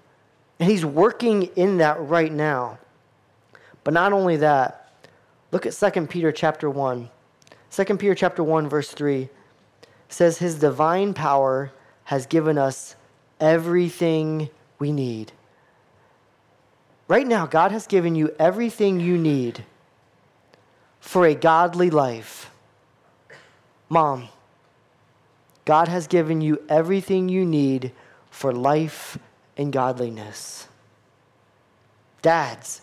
And 0.58 0.70
he's 0.70 0.84
working 0.84 1.44
in 1.56 1.78
that 1.78 2.00
right 2.00 2.32
now. 2.32 2.78
But 3.82 3.94
not 3.94 4.12
only 4.12 4.36
that, 4.36 4.92
look 5.52 5.64
at 5.64 5.72
2 5.72 6.06
Peter 6.06 6.32
chapter 6.32 6.68
1. 6.68 7.08
2 7.70 7.84
Peter 7.96 8.14
chapter 8.14 8.42
1 8.42 8.68
verse 8.68 8.90
3 8.90 9.28
says 10.08 10.38
his 10.38 10.58
divine 10.58 11.14
power 11.14 11.72
has 12.04 12.26
given 12.26 12.58
us 12.58 12.96
everything 13.38 14.50
we 14.78 14.92
need. 14.92 15.32
right 17.08 17.26
now, 17.26 17.46
God 17.46 17.72
has 17.72 17.86
given 17.86 18.14
you 18.14 18.34
everything 18.38 19.00
you 19.00 19.16
need 19.16 19.64
for 21.00 21.26
a 21.26 21.34
godly 21.34 21.90
life. 21.90 22.50
Mom, 23.88 24.28
God 25.64 25.88
has 25.88 26.06
given 26.06 26.40
you 26.40 26.62
everything 26.68 27.28
you 27.28 27.44
need 27.44 27.92
for 28.30 28.52
life 28.52 29.18
and 29.56 29.72
godliness. 29.72 30.68
Dads, 32.22 32.82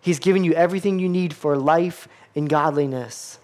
He's 0.00 0.18
given 0.18 0.44
you 0.44 0.52
everything 0.52 0.98
you 0.98 1.08
need 1.08 1.34
for 1.34 1.56
life 1.56 2.08
and 2.36 2.48
godliness. 2.48 3.38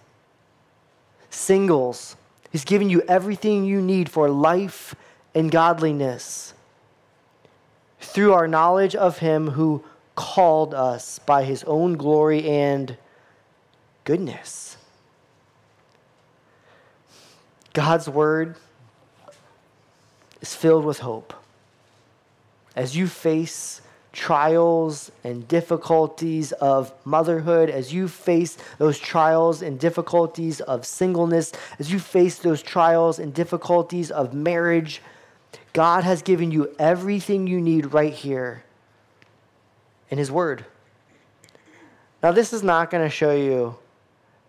Singles, 1.31 2.17
He's 2.51 2.65
given 2.65 2.89
you 2.89 3.03
everything 3.09 3.65
you 3.65 3.83
need 3.83 4.09
for 4.09 4.31
life 4.31 4.95
and 5.35 5.51
godliness. 5.51 6.55
Through 8.01 8.33
our 8.33 8.47
knowledge 8.47 8.95
of 8.95 9.19
Him 9.19 9.51
who 9.51 9.85
called 10.15 10.75
us 10.75 11.19
by 11.19 11.43
His 11.43 11.65
own 11.65 11.97
glory 11.97 12.49
and 12.49 12.97
goodness. 14.05 14.77
God's 17.73 18.09
Word 18.09 18.57
is 20.41 20.55
filled 20.55 20.85
with 20.85 21.01
hope. 21.01 21.35
As 22.77 22.97
you 22.97 23.07
face 23.09 23.81
trials 24.13 25.11
and 25.25 25.49
difficulties 25.49 26.53
of 26.53 26.93
motherhood, 27.05 27.69
as 27.69 27.93
you 27.93 28.07
face 28.07 28.57
those 28.79 28.99
trials 28.99 29.61
and 29.61 29.79
difficulties 29.81 30.61
of 30.61 30.87
singleness, 30.87 31.53
as 31.79 31.93
you 31.93 31.99
face 31.99 32.39
those 32.39 32.63
trials 32.63 33.19
and 33.19 33.35
difficulties 33.35 34.11
of 34.11 34.33
marriage, 34.33 35.03
God 35.73 36.05
has 36.05 36.23
given 36.23 36.53
you 36.53 36.75
everything 36.79 37.49
you 37.49 37.61
need 37.61 37.93
right 37.93 38.13
here 38.13 38.63
in 40.11 40.19
His 40.19 40.31
Word. 40.31 40.65
Now, 42.23 42.31
this 42.31 42.53
is 42.53 42.63
not 42.63 42.91
going 42.91 43.03
to 43.03 43.11
show 43.11 43.35
you 43.35 43.77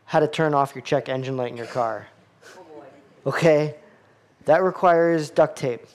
how 0.05 0.19
to 0.19 0.27
turn 0.27 0.53
off 0.53 0.73
your 0.73 0.83
check 0.83 1.09
engine 1.09 1.35
light 1.35 1.51
in 1.51 1.57
your 1.57 1.65
car. 1.67 2.07
Okay? 3.25 3.75
That 4.45 4.63
requires 4.63 5.29
duct 5.29 5.57
tape. 5.57 5.85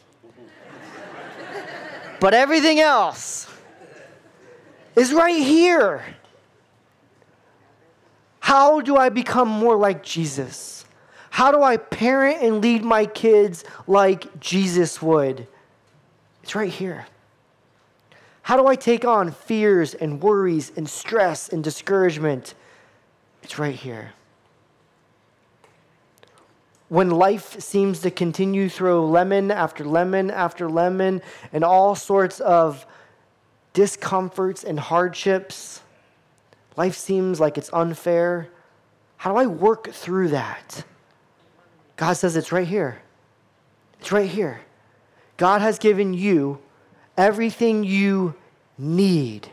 but 2.20 2.35
everything 2.35 2.81
else, 2.81 3.49
is 4.96 5.12
right 5.12 5.42
here. 5.42 6.05
How 8.40 8.81
do 8.81 8.96
I 8.96 9.09
become 9.09 9.49
more 9.49 9.77
like 9.77 10.03
Jesus? 10.03 10.85
How 11.31 11.53
do 11.53 11.62
I 11.62 11.77
parent 11.77 12.42
and 12.42 12.61
lead 12.61 12.83
my 12.83 13.07
kids 13.07 13.64
like 13.87 14.40
Jesus 14.40 15.01
would? 15.01 15.46
It's 16.42 16.55
right 16.55 16.73
here. 16.73 17.07
How 18.42 18.57
do 18.57 18.66
I 18.66 18.75
take 18.75 19.05
on 19.05 19.31
fears 19.31 19.94
and 19.94 20.20
worries 20.20 20.73
and 20.77 20.88
stress 20.88 21.49
and 21.51 21.62
discouragement? 21.62 22.55
It's 23.51 23.59
right 23.59 23.75
here. 23.75 24.13
When 26.89 27.11
life 27.11 27.61
seems 27.61 27.99
to 28.03 28.11
continue 28.13 28.69
through 28.69 29.11
lemon 29.11 29.51
after 29.51 29.85
lemon 29.85 30.31
after 30.31 30.71
lemon 30.71 31.21
and 31.53 31.65
all 31.65 31.97
sorts 31.97 32.39
of 32.39 32.87
discomforts 33.73 34.63
and 34.63 34.79
hardships. 34.79 35.81
Life 36.77 36.95
seems 36.95 37.41
like 37.41 37.59
it's 37.59 37.71
unfair. 37.73 38.49
How 39.17 39.33
do 39.33 39.39
I 39.39 39.47
work 39.47 39.91
through 39.91 40.29
that? 40.29 40.85
God 41.97 42.13
says 42.13 42.37
it's 42.37 42.53
right 42.53 42.69
here. 42.69 43.03
It's 43.99 44.13
right 44.13 44.31
here. 44.31 44.61
God 45.39 45.61
has 45.61 45.81
given 45.81 46.15
you 46.15 46.61
everything 47.17 47.83
you 47.83 48.37
need 48.79 49.49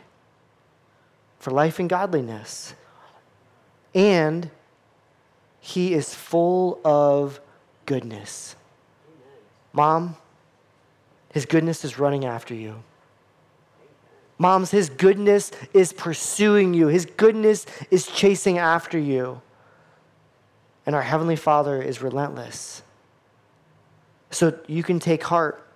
for 1.40 1.50
life 1.50 1.80
and 1.80 1.90
godliness. 1.90 2.74
And 3.94 4.50
He 5.60 5.94
is 5.94 6.14
full 6.14 6.80
of 6.84 7.40
goodness. 7.86 8.56
Mom, 9.72 10.16
His 11.32 11.46
goodness 11.46 11.84
is 11.84 11.98
running 11.98 12.24
after 12.24 12.54
you. 12.54 12.82
Moms, 14.38 14.70
His 14.70 14.88
goodness 14.88 15.50
is 15.72 15.92
pursuing 15.92 16.74
you, 16.74 16.88
His 16.88 17.06
goodness 17.06 17.66
is 17.90 18.06
chasing 18.06 18.58
after 18.58 18.98
you. 18.98 19.40
And 20.86 20.94
our 20.94 21.02
Heavenly 21.02 21.36
Father 21.36 21.82
is 21.82 22.00
relentless. 22.00 22.82
So 24.30 24.58
you 24.66 24.82
can 24.82 25.00
take 25.00 25.24
heart, 25.24 25.66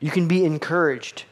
you 0.00 0.10
can 0.10 0.28
be 0.28 0.44
encouraged 0.44 1.24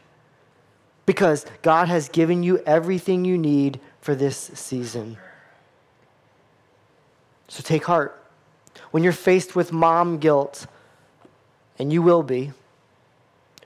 because 1.06 1.44
God 1.62 1.88
has 1.88 2.08
given 2.08 2.42
you 2.42 2.58
everything 2.58 3.24
you 3.24 3.37
need 3.37 3.80
for 4.00 4.14
this 4.14 4.37
season. 4.54 5.18
So 7.52 7.62
take 7.62 7.84
heart. 7.84 8.18
When 8.92 9.02
you're 9.02 9.12
faced 9.12 9.54
with 9.54 9.72
mom 9.72 10.18
guilt, 10.18 10.66
and 11.78 11.92
you 11.92 12.00
will 12.00 12.22
be, 12.22 12.52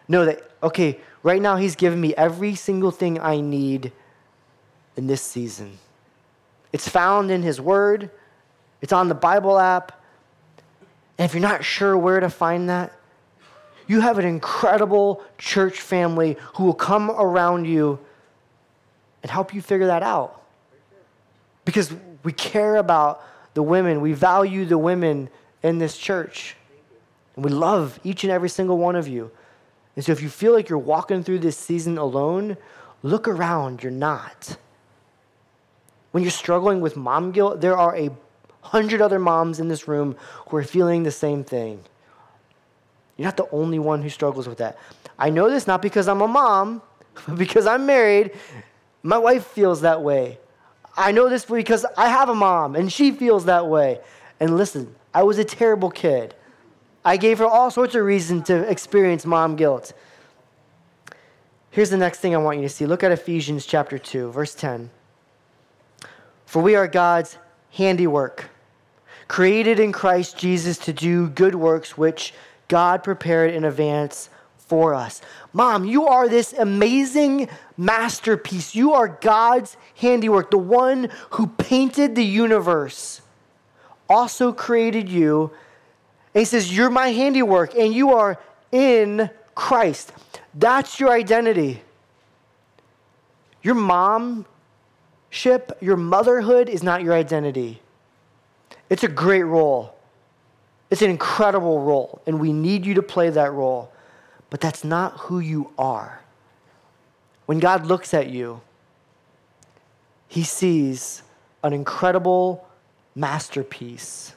know 0.08 0.24
that, 0.24 0.50
okay, 0.62 0.98
Right 1.26 1.42
now, 1.42 1.56
He's 1.56 1.74
given 1.74 2.00
me 2.00 2.14
every 2.14 2.54
single 2.54 2.92
thing 2.92 3.18
I 3.18 3.40
need 3.40 3.90
in 4.96 5.08
this 5.08 5.20
season. 5.20 5.76
It's 6.72 6.88
found 6.88 7.32
in 7.32 7.42
His 7.42 7.60
Word, 7.60 8.12
it's 8.80 8.92
on 8.92 9.08
the 9.08 9.16
Bible 9.16 9.58
app. 9.58 10.00
And 11.18 11.24
if 11.24 11.34
you're 11.34 11.42
not 11.42 11.64
sure 11.64 11.98
where 11.98 12.20
to 12.20 12.30
find 12.30 12.68
that, 12.68 12.92
you 13.88 14.02
have 14.02 14.20
an 14.20 14.24
incredible 14.24 15.20
church 15.36 15.80
family 15.80 16.36
who 16.54 16.62
will 16.62 16.74
come 16.74 17.10
around 17.10 17.64
you 17.64 17.98
and 19.24 19.28
help 19.28 19.52
you 19.52 19.60
figure 19.60 19.88
that 19.88 20.04
out. 20.04 20.44
Because 21.64 21.92
we 22.22 22.30
care 22.30 22.76
about 22.76 23.20
the 23.56 23.62
women, 23.62 24.02
we 24.02 24.12
value 24.12 24.66
the 24.66 24.76
women 24.76 25.30
in 25.62 25.78
this 25.78 25.96
church. 25.96 26.56
And 27.34 27.42
we 27.42 27.50
love 27.50 27.98
each 28.04 28.22
and 28.22 28.30
every 28.30 28.50
single 28.50 28.76
one 28.76 28.96
of 28.96 29.08
you. 29.08 29.30
And 29.96 30.04
so 30.04 30.12
if 30.12 30.20
you 30.20 30.28
feel 30.28 30.52
like 30.52 30.68
you're 30.68 30.78
walking 30.78 31.24
through 31.24 31.38
this 31.38 31.56
season 31.56 31.96
alone, 31.96 32.58
look 33.02 33.26
around. 33.26 33.82
You're 33.82 33.92
not. 33.92 34.58
When 36.10 36.22
you're 36.22 36.30
struggling 36.30 36.82
with 36.82 36.96
mom 36.96 37.32
guilt, 37.32 37.62
there 37.62 37.78
are 37.78 37.96
a 37.96 38.10
hundred 38.60 39.00
other 39.00 39.18
moms 39.18 39.58
in 39.58 39.68
this 39.68 39.88
room 39.88 40.16
who 40.48 40.58
are 40.58 40.62
feeling 40.62 41.02
the 41.02 41.10
same 41.10 41.42
thing. 41.42 41.82
You're 43.16 43.24
not 43.24 43.38
the 43.38 43.48
only 43.52 43.78
one 43.78 44.02
who 44.02 44.10
struggles 44.10 44.46
with 44.46 44.58
that. 44.58 44.78
I 45.18 45.30
know 45.30 45.48
this 45.48 45.66
not 45.66 45.80
because 45.80 46.08
I'm 46.08 46.20
a 46.20 46.28
mom, 46.28 46.82
but 47.26 47.38
because 47.38 47.66
I'm 47.66 47.86
married. 47.86 48.32
My 49.02 49.16
wife 49.16 49.46
feels 49.46 49.80
that 49.80 50.02
way. 50.02 50.40
I 50.96 51.12
know 51.12 51.28
this 51.28 51.44
because 51.44 51.84
I 51.96 52.08
have 52.08 52.28
a 52.28 52.34
mom 52.34 52.74
and 52.74 52.90
she 52.90 53.12
feels 53.12 53.44
that 53.44 53.66
way. 53.66 54.00
And 54.40 54.56
listen, 54.56 54.94
I 55.12 55.22
was 55.22 55.38
a 55.38 55.44
terrible 55.44 55.90
kid. 55.90 56.34
I 57.04 57.16
gave 57.16 57.38
her 57.38 57.46
all 57.46 57.70
sorts 57.70 57.94
of 57.94 58.04
reason 58.04 58.42
to 58.44 58.68
experience 58.70 59.24
mom 59.24 59.56
guilt. 59.56 59.92
Here's 61.70 61.90
the 61.90 61.98
next 61.98 62.20
thing 62.20 62.34
I 62.34 62.38
want 62.38 62.58
you 62.58 62.64
to 62.64 62.68
see. 62.68 62.86
Look 62.86 63.04
at 63.04 63.12
Ephesians 63.12 63.66
chapter 63.66 63.98
2, 63.98 64.32
verse 64.32 64.54
10. 64.54 64.90
For 66.46 66.62
we 66.62 66.74
are 66.74 66.88
God's 66.88 67.36
handiwork, 67.72 68.46
created 69.28 69.78
in 69.78 69.92
Christ 69.92 70.38
Jesus 70.38 70.78
to 70.78 70.92
do 70.92 71.28
good 71.28 71.54
works 71.54 71.98
which 71.98 72.32
God 72.68 73.04
prepared 73.04 73.52
in 73.52 73.64
advance 73.64 74.30
for 74.66 74.94
us. 74.94 75.22
Mom, 75.52 75.84
you 75.84 76.06
are 76.06 76.28
this 76.28 76.52
amazing 76.52 77.48
masterpiece. 77.76 78.74
You 78.74 78.92
are 78.92 79.08
God's 79.08 79.76
handiwork, 79.96 80.50
the 80.50 80.58
one 80.58 81.10
who 81.30 81.46
painted 81.46 82.14
the 82.14 82.24
universe, 82.24 83.20
also 84.08 84.52
created 84.52 85.08
you 85.08 85.52
and 86.36 86.42
he 86.42 86.44
says, 86.44 86.76
You're 86.76 86.90
my 86.90 87.08
handiwork, 87.08 87.74
and 87.74 87.94
you 87.94 88.12
are 88.12 88.38
in 88.70 89.30
Christ. 89.54 90.12
That's 90.52 91.00
your 91.00 91.10
identity. 91.10 91.80
Your 93.62 93.74
momship, 93.74 94.44
your 95.80 95.96
motherhood 95.96 96.68
is 96.68 96.82
not 96.82 97.02
your 97.02 97.14
identity. 97.14 97.80
It's 98.90 99.02
a 99.02 99.08
great 99.08 99.44
role. 99.44 99.96
It's 100.90 101.00
an 101.00 101.08
incredible 101.08 101.80
role, 101.80 102.20
and 102.26 102.38
we 102.38 102.52
need 102.52 102.84
you 102.84 102.92
to 102.92 103.02
play 103.02 103.30
that 103.30 103.54
role. 103.54 103.90
But 104.50 104.60
that's 104.60 104.84
not 104.84 105.12
who 105.18 105.38
you 105.38 105.72
are. 105.78 106.22
When 107.46 107.58
God 107.58 107.86
looks 107.86 108.14
at 108.14 108.28
you, 108.28 108.60
he 110.28 110.42
sees 110.42 111.22
an 111.62 111.72
incredible 111.72 112.66
masterpiece 113.14 114.36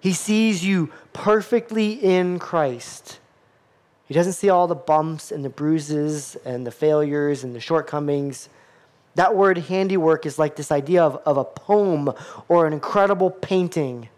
he 0.00 0.12
sees 0.12 0.64
you 0.64 0.90
perfectly 1.12 1.92
in 1.92 2.38
Christ. 2.38 3.18
He 4.06 4.14
doesn't 4.14 4.34
see 4.34 4.48
all 4.48 4.66
the 4.66 4.74
bumps 4.74 5.32
and 5.32 5.44
the 5.44 5.50
bruises 5.50 6.36
and 6.44 6.66
the 6.66 6.70
failures 6.70 7.44
and 7.44 7.54
the 7.54 7.60
shortcomings. 7.60 8.48
That 9.16 9.34
word 9.34 9.58
handiwork 9.58 10.24
is 10.24 10.38
like 10.38 10.56
this 10.56 10.70
idea 10.70 11.02
of, 11.02 11.16
of 11.26 11.36
a 11.36 11.44
poem 11.44 12.12
or 12.48 12.66
an 12.66 12.72
incredible 12.72 13.30
painting 13.30 14.08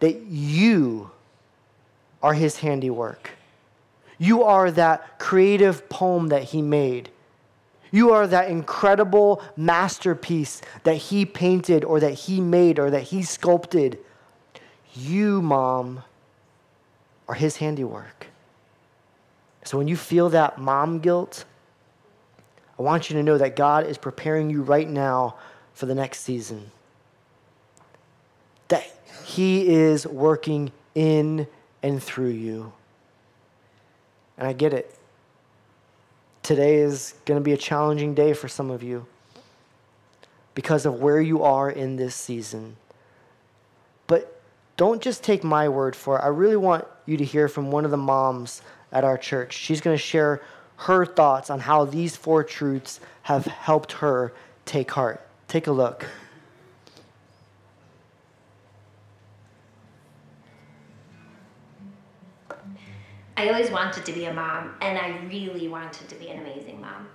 that 0.00 0.20
you 0.26 1.10
are 2.22 2.34
his 2.34 2.58
handiwork. 2.58 3.30
You 4.18 4.42
are 4.44 4.70
that 4.70 5.18
creative 5.18 5.88
poem 5.88 6.28
that 6.28 6.44
he 6.44 6.62
made. 6.62 7.10
You 7.90 8.12
are 8.12 8.26
that 8.26 8.50
incredible 8.50 9.42
masterpiece 9.56 10.60
that 10.82 10.96
He 10.96 11.24
painted 11.24 11.84
or 11.84 12.00
that 12.00 12.12
He 12.12 12.40
made 12.40 12.78
or 12.78 12.90
that 12.90 13.04
He 13.04 13.22
sculpted. 13.22 13.98
You, 14.94 15.40
mom, 15.40 16.02
are 17.28 17.34
His 17.34 17.56
handiwork. 17.56 18.26
So 19.64 19.78
when 19.78 19.88
you 19.88 19.96
feel 19.96 20.28
that 20.30 20.58
mom 20.58 21.00
guilt, 21.00 21.44
I 22.78 22.82
want 22.82 23.08
you 23.08 23.16
to 23.16 23.22
know 23.22 23.38
that 23.38 23.56
God 23.56 23.86
is 23.86 23.98
preparing 23.98 24.50
you 24.50 24.62
right 24.62 24.88
now 24.88 25.36
for 25.72 25.86
the 25.86 25.94
next 25.94 26.20
season. 26.20 26.70
That 28.68 28.84
He 29.24 29.68
is 29.68 30.06
working 30.06 30.72
in 30.94 31.46
and 31.82 32.02
through 32.02 32.30
you. 32.30 32.72
And 34.38 34.46
I 34.46 34.52
get 34.52 34.72
it. 34.72 34.94
Today 36.42 36.76
is 36.76 37.14
going 37.24 37.40
to 37.40 37.44
be 37.44 37.52
a 37.52 37.56
challenging 37.56 38.14
day 38.14 38.32
for 38.32 38.48
some 38.48 38.70
of 38.70 38.82
you 38.82 39.06
because 40.54 40.86
of 40.86 41.00
where 41.00 41.20
you 41.20 41.42
are 41.42 41.70
in 41.70 41.96
this 41.96 42.14
season. 42.14 42.76
But 44.06 44.40
don't 44.76 45.02
just 45.02 45.22
take 45.24 45.42
my 45.42 45.68
word 45.68 45.96
for 45.96 46.18
it. 46.18 46.22
I 46.22 46.28
really 46.28 46.56
want 46.56 46.84
you 47.04 47.16
to 47.16 47.24
hear 47.24 47.48
from 47.48 47.70
one 47.70 47.84
of 47.84 47.90
the 47.90 47.96
moms 47.96 48.62
at 48.92 49.04
our 49.04 49.18
church. 49.18 49.54
She's 49.54 49.80
going 49.80 49.96
to 49.96 50.02
share 50.02 50.42
her 50.76 51.04
thoughts 51.06 51.50
on 51.50 51.60
how 51.60 51.84
these 51.84 52.16
four 52.16 52.44
truths 52.44 53.00
have 53.22 53.46
helped 53.46 53.92
her 53.92 54.32
take 54.64 54.90
heart. 54.90 55.26
Take 55.48 55.66
a 55.66 55.72
look. 55.72 56.06
I 63.38 63.48
always 63.48 63.70
wanted 63.70 64.06
to 64.06 64.12
be 64.12 64.24
a 64.24 64.32
mom, 64.32 64.74
and 64.80 64.96
I 64.96 65.18
really 65.26 65.68
wanted 65.68 66.08
to 66.08 66.14
be 66.14 66.30
an 66.30 66.40
amazing 66.40 66.80
mom. 66.80 67.08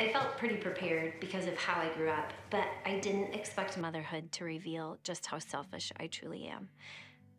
I 0.00 0.12
felt 0.12 0.36
pretty 0.36 0.56
prepared 0.56 1.20
because 1.20 1.46
of 1.46 1.56
how 1.56 1.80
I 1.80 1.94
grew 1.94 2.08
up, 2.08 2.32
but 2.50 2.64
I 2.84 2.98
didn't 2.98 3.34
expect 3.34 3.78
motherhood 3.78 4.32
to 4.32 4.44
reveal 4.44 4.98
just 5.04 5.26
how 5.26 5.38
selfish 5.38 5.92
I 6.00 6.08
truly 6.08 6.48
am. 6.48 6.70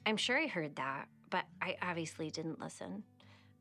I'm 0.05 0.15
sure 0.15 0.37
I 0.37 0.47
heard 0.47 0.77
that, 0.77 1.09
but 1.29 1.43
I 1.61 1.75
obviously 1.81 2.31
didn't 2.31 2.61
listen. 2.61 3.03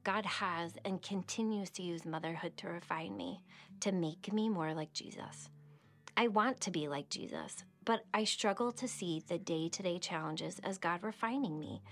God 0.04 0.24
has 0.24 0.74
and 0.84 1.02
continues 1.02 1.70
to 1.70 1.82
use 1.82 2.04
motherhood 2.06 2.56
to 2.58 2.68
refine 2.68 3.16
me, 3.16 3.42
to 3.80 3.90
make 3.90 4.32
me 4.32 4.48
more 4.48 4.72
like 4.72 4.92
Jesus. 4.92 5.48
I 6.16 6.28
want 6.28 6.60
to 6.60 6.70
be 6.70 6.86
like 6.86 7.08
Jesus, 7.10 7.64
but 7.84 8.04
I 8.14 8.22
struggle 8.22 8.70
to 8.72 8.86
see 8.86 9.22
the 9.26 9.38
day 9.38 9.68
to 9.68 9.82
day 9.82 9.98
challenges 9.98 10.60
as 10.62 10.78
God 10.78 11.02
refining 11.02 11.58
me. 11.58 11.82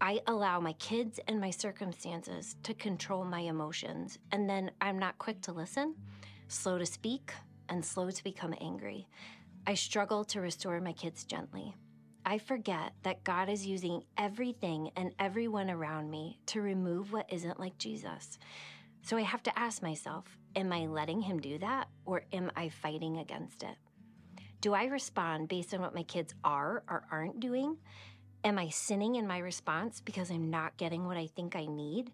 I 0.00 0.20
allow 0.28 0.60
my 0.60 0.74
kids 0.74 1.18
and 1.26 1.40
my 1.40 1.50
circumstances 1.50 2.54
to 2.62 2.72
control 2.74 3.24
my 3.24 3.40
emotions, 3.40 4.18
and 4.30 4.48
then 4.48 4.70
I'm 4.80 4.98
not 4.98 5.18
quick 5.18 5.40
to 5.42 5.52
listen, 5.52 5.96
slow 6.46 6.78
to 6.78 6.86
speak, 6.86 7.32
and 7.68 7.84
slow 7.84 8.08
to 8.08 8.24
become 8.24 8.54
angry. 8.60 9.08
I 9.66 9.74
struggle 9.74 10.24
to 10.26 10.40
restore 10.40 10.80
my 10.80 10.92
kids 10.92 11.24
gently. 11.24 11.74
I 12.24 12.38
forget 12.38 12.92
that 13.02 13.24
God 13.24 13.48
is 13.48 13.66
using 13.66 14.04
everything 14.16 14.90
and 14.94 15.14
everyone 15.18 15.68
around 15.68 16.10
me 16.10 16.38
to 16.46 16.60
remove 16.60 17.12
what 17.12 17.32
isn't 17.32 17.58
like 17.58 17.76
Jesus. 17.78 18.38
So 19.02 19.16
I 19.16 19.22
have 19.22 19.42
to 19.44 19.58
ask 19.58 19.82
myself 19.82 20.38
Am 20.56 20.72
I 20.72 20.86
letting 20.86 21.20
Him 21.20 21.40
do 21.40 21.58
that, 21.58 21.88
or 22.04 22.24
am 22.32 22.50
I 22.56 22.68
fighting 22.68 23.18
against 23.18 23.62
it? 23.62 23.76
Do 24.60 24.74
I 24.74 24.86
respond 24.86 25.48
based 25.48 25.74
on 25.74 25.80
what 25.80 25.94
my 25.94 26.02
kids 26.02 26.34
are 26.44 26.82
or 26.88 27.04
aren't 27.10 27.40
doing? 27.40 27.76
Am 28.44 28.56
I 28.56 28.68
sinning 28.68 29.16
in 29.16 29.26
my 29.26 29.38
response 29.38 30.00
because 30.00 30.30
I'm 30.30 30.48
not 30.48 30.76
getting 30.76 31.06
what 31.06 31.16
I 31.16 31.26
think 31.26 31.56
I 31.56 31.66
need? 31.66 32.12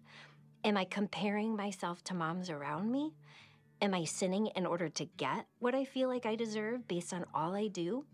Am 0.63 0.75
I 0.75 0.85
comparing 0.85 1.55
myself 1.55 2.03
to 2.05 2.15
moms 2.15 2.49
around 2.49 2.91
me? 2.91 3.13
Am 3.79 3.93
I 3.93 4.05
sinning 4.05 4.47
in 4.47 4.65
order 4.65 4.89
to 4.89 5.05
get 5.17 5.45
what 5.59 5.75
I 5.75 5.85
feel 5.85 6.09
like 6.09 6.25
I 6.25 6.35
deserve 6.35 6.87
based 6.87 7.13
on 7.13 7.25
all 7.35 7.55
I 7.55 7.67
do? 7.67 8.05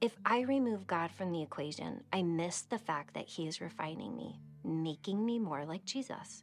If 0.00 0.16
I 0.26 0.40
remove 0.40 0.88
God 0.88 1.12
from 1.12 1.30
the 1.30 1.40
equation, 1.40 2.02
I 2.12 2.22
miss 2.22 2.62
the 2.62 2.78
fact 2.78 3.14
that 3.14 3.28
He 3.28 3.46
is 3.46 3.60
refining 3.60 4.16
me, 4.16 4.40
making 4.64 5.24
me 5.24 5.38
more 5.38 5.64
like 5.64 5.84
Jesus. 5.84 6.42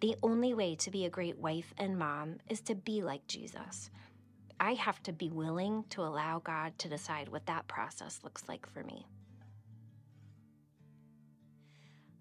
The 0.00 0.14
only 0.22 0.52
way 0.52 0.76
to 0.76 0.90
be 0.90 1.06
a 1.06 1.10
great 1.10 1.38
wife 1.38 1.72
and 1.78 1.98
mom 1.98 2.36
is 2.50 2.60
to 2.62 2.74
be 2.74 3.02
like 3.02 3.26
Jesus. 3.26 3.90
I 4.60 4.74
have 4.74 5.02
to 5.04 5.12
be 5.12 5.30
willing 5.30 5.84
to 5.90 6.02
allow 6.02 6.40
God 6.40 6.78
to 6.80 6.88
decide 6.88 7.30
what 7.30 7.46
that 7.46 7.66
process 7.66 8.20
looks 8.22 8.44
like 8.46 8.66
for 8.66 8.84
me. 8.84 9.06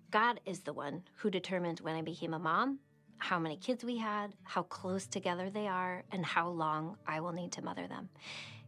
God 0.09 0.39
is 0.45 0.61
the 0.61 0.73
one 0.73 1.03
who 1.17 1.29
determined 1.29 1.81
when 1.81 1.95
I 1.95 2.01
became 2.01 2.33
a 2.33 2.39
mom, 2.39 2.79
how 3.17 3.39
many 3.39 3.57
kids 3.57 3.83
we 3.83 3.97
had, 3.97 4.33
how 4.43 4.63
close 4.63 5.05
together 5.05 5.49
they 5.49 5.67
are, 5.67 6.03
and 6.11 6.25
how 6.25 6.49
long 6.49 6.97
I 7.05 7.19
will 7.19 7.33
need 7.33 7.51
to 7.53 7.61
mother 7.61 7.87
them. 7.87 8.09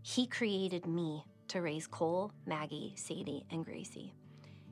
He 0.01 0.27
created 0.27 0.85
me 0.85 1.23
to 1.49 1.61
raise 1.61 1.87
Cole, 1.87 2.33
Maggie, 2.45 2.93
Sadie, 2.97 3.45
and 3.51 3.63
Gracie. 3.63 4.13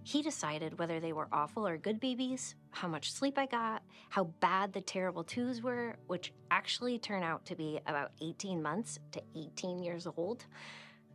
He 0.03 0.21
decided 0.21 0.77
whether 0.77 0.99
they 0.99 1.13
were 1.13 1.27
awful 1.31 1.67
or 1.67 1.77
good 1.77 1.99
babies, 1.99 2.55
how 2.71 2.87
much 2.87 3.11
sleep 3.11 3.37
I 3.37 3.45
got, 3.45 3.81
how 4.09 4.25
bad 4.39 4.73
the 4.73 4.81
terrible 4.81 5.23
twos 5.23 5.61
were, 5.61 5.95
which 6.07 6.33
actually 6.51 6.99
turn 6.99 7.23
out 7.23 7.45
to 7.45 7.55
be 7.55 7.79
about 7.87 8.11
18 8.21 8.61
months 8.61 8.99
to 9.13 9.21
18 9.35 9.79
years 9.79 10.07
old 10.17 10.45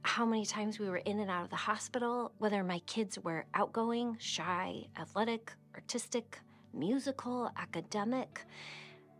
how 0.03 0.27
many 0.27 0.45
times 0.45 0.79
we 0.79 0.89
were 0.89 0.99
in 0.99 1.21
and 1.21 1.31
out 1.31 1.45
of 1.45 1.51
the 1.51 1.57
hospital, 1.57 2.33
whether 2.39 2.65
my 2.65 2.81
kids 2.81 3.19
were 3.19 3.47
outgoing, 3.55 4.17
shy, 4.19 4.87
athletic, 4.99 5.53
artistic, 5.75 6.39
musical, 6.75 7.51
academic. 7.57 8.45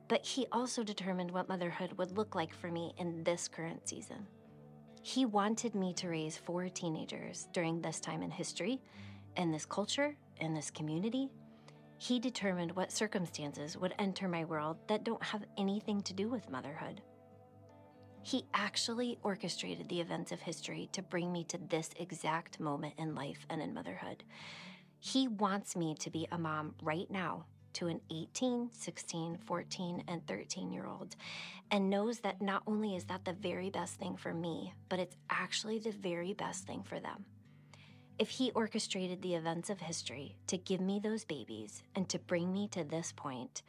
But 0.09 0.25
he 0.27 0.47
also 0.53 0.83
determined 0.83 1.31
what 1.31 1.49
motherhood 1.49 1.93
would 1.99 2.17
look 2.17 2.35
like 2.35 2.53
for 2.53 2.71
me 2.71 2.95
in 2.99 3.23
this 3.25 3.49
current 3.49 3.89
season. 3.89 4.27
He 5.03 5.25
wanted 5.25 5.75
me 5.75 5.95
to 5.95 6.09
raise 6.09 6.37
four 6.37 6.69
teenagers 6.69 7.49
during 7.53 7.81
this 7.81 7.99
time 7.99 8.23
in 8.23 8.31
history, 8.31 8.81
in 9.37 9.51
this 9.51 9.67
culture, 9.67 10.17
in 10.41 10.55
this 10.55 10.71
community. 10.71 11.29
He 11.99 12.19
determined 12.19 12.73
what 12.73 12.93
circumstances 12.93 13.77
would 13.77 13.95
enter 13.99 14.29
my 14.29 14.45
world 14.45 14.77
that 14.89 15.05
don't 15.05 15.23
have 15.23 15.45
anything 15.57 16.03
to 16.03 16.13
do 16.13 16.29
with 16.29 16.51
motherhood. 16.51 17.01
He 18.23 18.47
actually 18.55 19.19
orchestrated 19.23 19.89
the 19.89 20.01
events 20.01 20.31
of 20.31 20.41
history 20.41 20.89
to 20.93 21.03
bring 21.03 21.33
me 21.33 21.45
to 21.45 21.59
this 21.59 21.91
exact 21.97 22.61
moment 22.61 22.95
in 22.97 23.15
life 23.15 23.47
and 23.51 23.61
in 23.61 23.75
motherhood. 23.75 24.23
He 25.01 25.27
wants 25.27 25.75
me 25.75 25.97
to 25.97 26.11
be 26.11 26.29
a 26.31 26.39
mom 26.39 26.75
right 26.83 27.11
now 27.11 27.47
to 27.75 27.89
an 27.89 28.01
18, 28.11 28.71
16, 28.73 29.39
14, 29.45 30.05
and 30.07 30.27
13 30.27 30.73
year 30.73 30.87
old, 30.87 31.17
and 31.71 31.91
knows 31.91 32.21
that 32.21 32.41
not 32.41 32.63
only 32.67 32.95
is 32.95 33.05
that 33.05 33.25
the 33.25 33.33
very 33.33 33.71
best 33.71 33.95
thing 33.95 34.17
for 34.17 34.33
me, 34.33 34.73
but 34.89 35.01
it's 35.01 35.17
actually 35.31 35.79
the 35.79 35.91
very 35.91 36.33
best 36.35 36.67
thing 36.67 36.83
for 36.83 37.01
them. 37.01 37.25
If 38.19 38.29
he 38.29 38.53
orchestrated 38.53 39.23
the 39.23 39.35
events 39.35 39.71
of 39.71 39.81
history 39.81 40.37
to 40.47 40.59
give 40.59 40.81
me 40.81 41.01
those 41.01 41.25
babies 41.25 41.83
and 41.97 42.09
to 42.11 42.19
bring 42.19 42.53
me 42.53 42.69
to 42.69 42.85
this 42.85 43.13
point, 43.17 43.63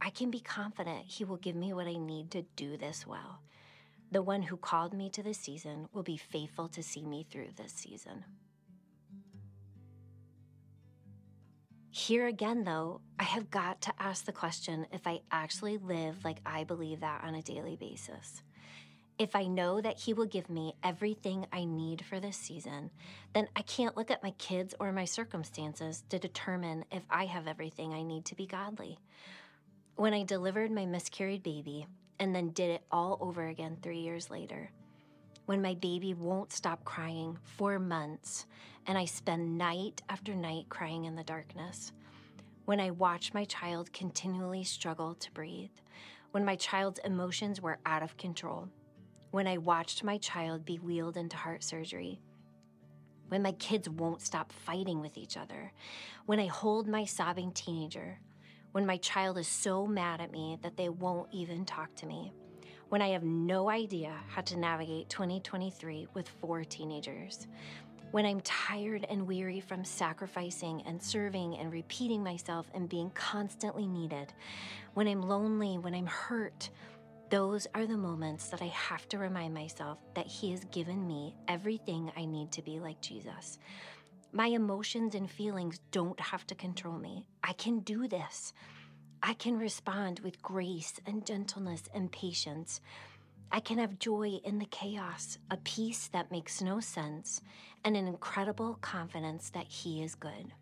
I 0.00 0.10
can 0.10 0.30
be 0.30 0.40
confident 0.40 1.04
he 1.06 1.24
will 1.24 1.36
give 1.36 1.54
me 1.54 1.72
what 1.72 1.86
I 1.86 1.96
need 1.96 2.32
to 2.32 2.42
do 2.56 2.76
this 2.76 3.06
well. 3.06 3.42
The 4.12 4.20
one 4.20 4.42
who 4.42 4.58
called 4.58 4.92
me 4.92 5.08
to 5.08 5.22
this 5.22 5.38
season 5.38 5.88
will 5.94 6.02
be 6.02 6.18
faithful 6.18 6.68
to 6.68 6.82
see 6.82 7.02
me 7.06 7.26
through 7.30 7.48
this 7.56 7.72
season. 7.72 8.26
Here 11.90 12.26
again, 12.26 12.64
though, 12.64 13.00
I 13.18 13.24
have 13.24 13.50
got 13.50 13.80
to 13.82 13.94
ask 13.98 14.26
the 14.26 14.32
question 14.32 14.86
if 14.92 15.06
I 15.06 15.20
actually 15.30 15.78
live 15.78 16.26
like 16.26 16.40
I 16.44 16.64
believe 16.64 17.00
that 17.00 17.24
on 17.24 17.34
a 17.34 17.42
daily 17.42 17.76
basis. 17.76 18.42
If 19.18 19.34
I 19.34 19.46
know 19.46 19.80
that 19.80 20.00
He 20.00 20.12
will 20.12 20.26
give 20.26 20.50
me 20.50 20.74
everything 20.82 21.46
I 21.50 21.64
need 21.64 22.04
for 22.04 22.20
this 22.20 22.36
season, 22.36 22.90
then 23.32 23.48
I 23.56 23.62
can't 23.62 23.96
look 23.96 24.10
at 24.10 24.22
my 24.22 24.32
kids 24.32 24.74
or 24.78 24.92
my 24.92 25.06
circumstances 25.06 26.04
to 26.10 26.18
determine 26.18 26.84
if 26.92 27.04
I 27.08 27.24
have 27.24 27.48
everything 27.48 27.94
I 27.94 28.02
need 28.02 28.26
to 28.26 28.34
be 28.34 28.46
godly. 28.46 28.98
When 29.96 30.12
I 30.12 30.22
delivered 30.22 30.70
my 30.70 30.84
miscarried 30.84 31.42
baby, 31.42 31.86
and 32.22 32.32
then 32.32 32.50
did 32.50 32.70
it 32.70 32.84
all 32.92 33.18
over 33.20 33.48
again 33.48 33.76
three 33.82 33.98
years 33.98 34.30
later. 34.30 34.70
When 35.46 35.60
my 35.60 35.74
baby 35.74 36.14
won't 36.14 36.52
stop 36.52 36.84
crying 36.84 37.36
for 37.42 37.80
months, 37.80 38.46
and 38.86 38.96
I 38.96 39.06
spend 39.06 39.58
night 39.58 40.02
after 40.08 40.32
night 40.32 40.66
crying 40.68 41.06
in 41.06 41.16
the 41.16 41.24
darkness. 41.24 41.90
When 42.64 42.78
I 42.78 42.92
watch 42.92 43.34
my 43.34 43.44
child 43.46 43.92
continually 43.92 44.62
struggle 44.62 45.16
to 45.16 45.32
breathe. 45.32 45.72
When 46.30 46.44
my 46.44 46.54
child's 46.54 47.00
emotions 47.00 47.60
were 47.60 47.80
out 47.84 48.04
of 48.04 48.16
control. 48.16 48.68
When 49.32 49.48
I 49.48 49.58
watched 49.58 50.04
my 50.04 50.18
child 50.18 50.64
be 50.64 50.76
wheeled 50.76 51.16
into 51.16 51.36
heart 51.36 51.64
surgery 51.64 52.20
when 53.32 53.40
my 53.40 53.52
kids 53.52 53.88
won't 53.88 54.20
stop 54.20 54.52
fighting 54.52 55.00
with 55.00 55.16
each 55.16 55.38
other, 55.38 55.72
when 56.26 56.38
I 56.38 56.48
hold 56.48 56.86
my 56.86 57.06
sobbing 57.06 57.50
teenager, 57.52 58.18
when 58.72 58.86
my 58.86 58.96
child 58.96 59.38
is 59.38 59.46
so 59.46 59.86
mad 59.86 60.20
at 60.20 60.32
me 60.32 60.58
that 60.62 60.76
they 60.76 60.88
won't 60.88 61.28
even 61.32 61.64
talk 61.64 61.94
to 61.96 62.06
me, 62.06 62.32
when 62.88 63.00
I 63.02 63.08
have 63.08 63.22
no 63.22 63.70
idea 63.70 64.14
how 64.28 64.42
to 64.42 64.58
navigate 64.58 65.08
2023 65.08 66.08
with 66.14 66.28
four 66.40 66.64
teenagers, 66.64 67.46
when 68.10 68.26
I'm 68.26 68.40
tired 68.42 69.06
and 69.08 69.26
weary 69.26 69.60
from 69.60 69.84
sacrificing 69.84 70.82
and 70.84 71.02
serving 71.02 71.56
and 71.56 71.72
repeating 71.72 72.22
myself 72.22 72.70
and 72.74 72.88
being 72.88 73.10
constantly 73.10 73.86
needed, 73.86 74.34
when 74.92 75.08
I'm 75.08 75.22
lonely, 75.22 75.78
when 75.78 75.94
I'm 75.94 76.06
hurt, 76.06 76.68
Those 77.32 77.66
are 77.74 77.86
the 77.86 77.96
moments 77.96 78.50
that 78.50 78.60
I 78.60 78.66
have 78.66 79.08
to 79.08 79.16
remind 79.16 79.54
myself 79.54 79.96
that 80.12 80.26
He 80.26 80.50
has 80.50 80.64
given 80.64 81.06
me 81.06 81.34
everything 81.48 82.12
I 82.14 82.26
need 82.26 82.52
to 82.52 82.60
be 82.60 82.78
like 82.78 83.00
Jesus. 83.00 83.58
My 84.34 84.46
emotions 84.46 85.14
and 85.14 85.30
feelings 85.30 85.78
don't 85.90 86.18
have 86.18 86.46
to 86.46 86.54
control 86.54 86.96
me. 86.96 87.26
I 87.44 87.52
can 87.52 87.80
do 87.80 88.08
this. 88.08 88.54
I 89.22 89.34
can 89.34 89.58
respond 89.58 90.20
with 90.20 90.40
grace 90.40 90.94
and 91.04 91.26
gentleness 91.26 91.82
and 91.94 92.10
patience. 92.10 92.80
I 93.50 93.60
can 93.60 93.76
have 93.76 93.98
joy 93.98 94.40
in 94.42 94.58
the 94.58 94.64
chaos, 94.64 95.36
a 95.50 95.58
peace 95.58 96.08
that 96.14 96.30
makes 96.30 96.62
no 96.62 96.80
sense, 96.80 97.42
and 97.84 97.94
an 97.94 98.08
incredible 98.08 98.78
confidence 98.80 99.50
that 99.50 99.66
He 99.66 100.02
is 100.02 100.14
good. 100.14 100.54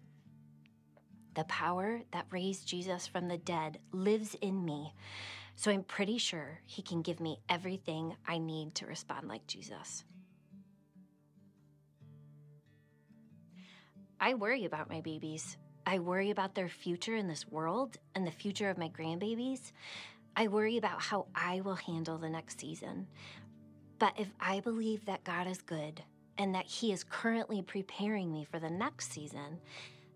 The 1.37 1.45
power 1.45 2.01
that 2.13 2.27
raised 2.33 2.67
Jesus 2.67 3.07
from 3.07 3.29
the 3.29 3.39
dead 3.39 3.79
lives 3.93 4.35
in 4.41 4.65
me, 4.65 4.95
so 5.55 5.71
I'm 5.71 5.85
pretty 5.85 6.19
sure 6.19 6.61
He 6.67 6.83
can 6.83 7.03
give 7.03 7.21
me 7.21 7.39
everything 7.49 8.17
I 8.27 8.39
need 8.39 8.75
to 8.75 8.87
respond 8.87 9.29
like 9.29 9.47
Jesus. 9.47 10.03
I 14.23 14.35
worry 14.35 14.67
about 14.67 14.91
my 14.91 15.01
babies. 15.01 15.57
I 15.87 15.99
worry 15.99 16.31
about 16.31 16.55
their 16.55 16.69
future 16.69 17.17
in 17.17 17.27
this 17.27 17.49
world 17.49 17.97
and 18.15 18.27
the 18.27 18.31
future 18.31 18.69
of 18.69 18.77
my 18.77 18.91
grandbabies. 18.91 19.73
I 20.37 20.47
worry 20.49 20.77
about 20.77 21.01
how 21.01 21.27
I 21.35 21.63
will 21.63 21.77
handle 21.77 22.19
the 22.19 22.29
next 22.29 22.61
season. 22.61 23.07
But 23.99 24.13
if 24.19 24.29
I 24.39 24.61
believe 24.61 25.07
that 25.07 25.25
God 25.25 25.47
is 25.47 25.63
good 25.63 26.03
and 26.37 26.55
that 26.55 26.67
He 26.67 26.93
is 26.93 27.03
currently 27.03 27.63
preparing 27.63 28.31
me 28.31 28.45
for 28.45 28.59
the 28.59 28.69
next 28.69 29.11
season, 29.11 29.59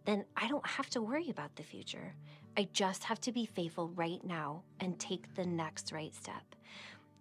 then 0.05 0.27
I 0.37 0.49
don't 0.49 0.67
have 0.67 0.91
to 0.91 1.01
worry 1.01 1.31
about 1.31 1.57
the 1.57 1.63
future. 1.63 2.15
I 2.59 2.69
just 2.75 3.05
have 3.05 3.23
to 3.23 3.33
be 3.33 3.47
faithful 3.47 3.89
right 3.97 4.23
now 4.23 4.65
and 4.81 4.99
take 4.99 5.35
the 5.35 5.47
next 5.47 5.93
right 5.93 6.15
step. 6.15 6.55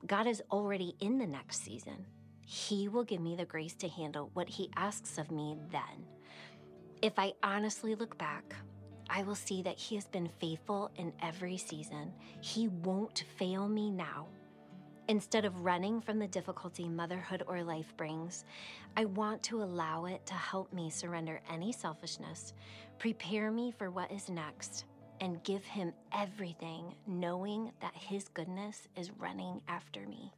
God 0.05 0.27
is 0.27 0.43
already 0.51 0.95
in 0.99 1.17
the 1.17 1.27
next 1.27 1.63
season. 1.63 2.05
He 2.45 2.89
will 2.89 3.05
give 3.05 3.21
me 3.21 3.37
the 3.37 3.45
grace 3.45 3.73
to 3.75 3.87
handle 3.87 4.31
what 4.33 4.49
He 4.49 4.69
asks 4.75 5.17
of 5.17 5.31
me 5.31 5.55
then. 5.71 6.07
If 7.03 7.19
I 7.19 7.33
honestly 7.43 7.95
look 7.95 8.17
back, 8.17 8.55
I 9.09 9.23
will 9.23 9.35
see 9.35 9.61
that 9.63 9.77
He 9.77 9.95
has 9.95 10.05
been 10.05 10.29
faithful 10.39 10.89
in 10.95 11.11
every 11.21 11.57
season. 11.57 12.13
He 12.39 12.69
won't 12.69 13.25
fail 13.35 13.67
me 13.67 13.91
now. 13.91 14.27
Instead 15.09 15.43
of 15.43 15.65
running 15.65 15.99
from 15.99 16.17
the 16.17 16.29
difficulty 16.29 16.87
motherhood 16.87 17.43
or 17.45 17.61
life 17.61 17.93
brings, 17.97 18.45
I 18.95 19.03
want 19.03 19.43
to 19.43 19.61
allow 19.61 20.05
it 20.05 20.25
to 20.27 20.33
help 20.33 20.71
me 20.71 20.89
surrender 20.89 21.41
any 21.51 21.73
selfishness, 21.73 22.53
prepare 22.99 23.51
me 23.51 23.73
for 23.77 23.91
what 23.91 24.09
is 24.09 24.29
next, 24.29 24.85
and 25.19 25.43
give 25.43 25.65
Him 25.65 25.91
everything, 26.13 26.95
knowing 27.05 27.73
that 27.81 27.93
His 27.93 28.29
goodness 28.29 28.87
is 28.95 29.11
running 29.11 29.59
after 29.67 30.07
me. 30.07 30.31